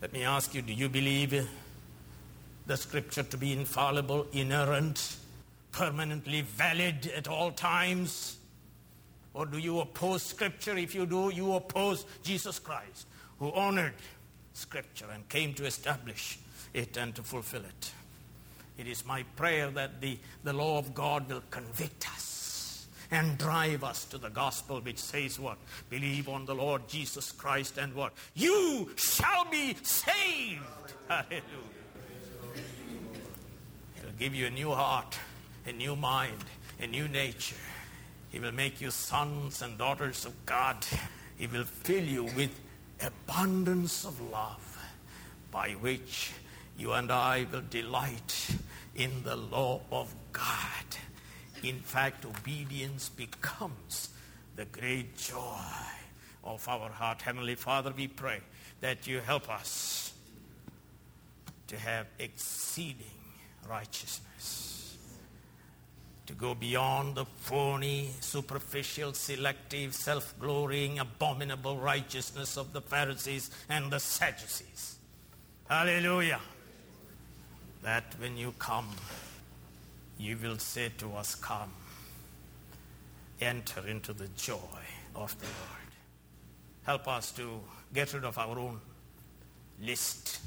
Let 0.00 0.12
me 0.12 0.24
ask 0.24 0.54
you 0.54 0.62
do 0.62 0.72
you 0.72 0.88
believe 0.88 1.46
the 2.66 2.76
scripture 2.76 3.22
to 3.22 3.36
be 3.36 3.52
infallible, 3.52 4.26
inerrant, 4.32 5.16
permanently 5.70 6.40
valid 6.40 7.12
at 7.14 7.28
all 7.28 7.52
times? 7.52 8.38
Or 9.34 9.44
do 9.44 9.58
you 9.58 9.80
oppose 9.80 10.22
scripture? 10.22 10.76
If 10.76 10.94
you 10.94 11.04
do, 11.04 11.30
you 11.32 11.52
oppose 11.52 12.06
Jesus 12.22 12.58
Christ, 12.58 13.06
who 13.38 13.52
honored 13.52 13.92
Scripture 14.52 15.06
and 15.12 15.28
came 15.28 15.54
to 15.54 15.64
establish 15.64 16.38
it 16.74 16.96
and 16.96 17.14
to 17.14 17.22
fulfill 17.22 17.62
it. 17.62 17.92
It 18.78 18.86
is 18.86 19.04
my 19.04 19.24
prayer 19.36 19.70
that 19.70 20.00
the, 20.00 20.18
the 20.42 20.52
law 20.52 20.78
of 20.78 20.94
God 20.94 21.28
will 21.28 21.42
convict 21.50 22.10
us 22.10 22.86
and 23.10 23.36
drive 23.38 23.82
us 23.84 24.04
to 24.06 24.18
the 24.18 24.30
gospel 24.30 24.80
which 24.80 24.98
says 24.98 25.38
what? 25.38 25.58
Believe 25.88 26.28
on 26.28 26.46
the 26.46 26.54
Lord 26.54 26.88
Jesus 26.88 27.32
Christ 27.32 27.76
and 27.78 27.94
what? 27.94 28.12
You 28.34 28.90
shall 28.96 29.44
be 29.50 29.76
saved. 29.82 30.62
Hallelujah. 31.08 31.42
He'll 34.00 34.18
give 34.18 34.34
you 34.34 34.46
a 34.46 34.50
new 34.50 34.70
heart, 34.70 35.18
a 35.66 35.72
new 35.72 35.96
mind, 35.96 36.44
a 36.80 36.86
new 36.86 37.08
nature. 37.08 37.56
He 38.30 38.38
will 38.38 38.52
make 38.52 38.80
you 38.80 38.90
sons 38.90 39.60
and 39.60 39.76
daughters 39.76 40.24
of 40.24 40.46
God. 40.46 40.86
He 41.36 41.48
will 41.48 41.64
fill 41.64 42.04
you 42.04 42.24
with 42.24 42.58
abundance 43.02 44.04
of 44.04 44.20
love 44.30 44.78
by 45.50 45.70
which 45.72 46.32
you 46.78 46.92
and 46.92 47.10
I 47.10 47.46
will 47.52 47.62
delight 47.68 48.56
in 48.94 49.22
the 49.24 49.36
law 49.36 49.80
of 49.90 50.14
God. 50.32 50.44
In 51.62 51.80
fact, 51.80 52.24
obedience 52.24 53.08
becomes 53.08 54.10
the 54.56 54.64
great 54.66 55.16
joy 55.16 55.58
of 56.44 56.66
our 56.68 56.90
heart. 56.90 57.22
Heavenly 57.22 57.54
Father, 57.54 57.92
we 57.94 58.08
pray 58.08 58.40
that 58.80 59.06
you 59.06 59.20
help 59.20 59.50
us 59.50 60.12
to 61.66 61.76
have 61.78 62.06
exceeding 62.18 63.06
righteousness 63.68 64.69
to 66.30 66.36
go 66.36 66.54
beyond 66.54 67.16
the 67.16 67.24
phony, 67.24 68.10
superficial, 68.20 69.12
selective, 69.12 69.92
self 69.92 70.32
glorying, 70.38 71.00
abominable 71.00 71.76
righteousness 71.76 72.56
of 72.56 72.72
the 72.72 72.80
Pharisees 72.80 73.50
and 73.68 73.90
the 73.90 73.98
Sadducees. 73.98 74.96
Hallelujah. 75.68 76.40
That 77.82 78.14
when 78.20 78.36
you 78.36 78.54
come, 78.60 78.88
you 80.18 80.36
will 80.40 80.58
say 80.58 80.92
to 80.98 81.16
us, 81.16 81.34
Come, 81.34 81.72
enter 83.40 83.84
into 83.88 84.12
the 84.12 84.28
joy 84.36 84.84
of 85.16 85.36
the 85.40 85.46
Lord. 85.46 85.90
Help 86.84 87.08
us 87.08 87.32
to 87.32 87.60
get 87.92 88.14
rid 88.14 88.24
of 88.24 88.38
our 88.38 88.56
own 88.56 88.80
list. 89.82 90.38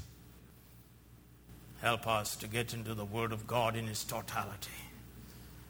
Help 1.82 2.06
us 2.06 2.36
to 2.36 2.46
get 2.46 2.72
into 2.72 2.94
the 2.94 3.04
Word 3.04 3.32
of 3.32 3.46
God 3.46 3.76
in 3.76 3.86
its 3.86 4.04
totality. 4.04 4.83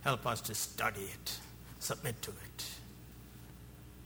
Help 0.05 0.26
us 0.26 0.42
to 0.42 0.55
study 0.55 1.00
it, 1.00 1.38
submit 1.78 2.20
to 2.20 2.30
it, 2.30 2.64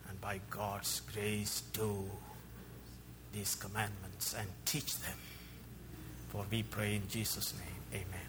and 0.08 0.20
by 0.20 0.40
God's 0.48 1.00
grace 1.12 1.62
do 1.72 2.04
these 3.32 3.56
commandments 3.56 4.34
and 4.38 4.46
teach 4.64 4.96
them. 5.00 5.18
For 6.28 6.44
we 6.50 6.62
pray 6.62 6.94
in 6.94 7.08
Jesus' 7.08 7.52
name. 7.54 8.02
Amen. 8.02 8.27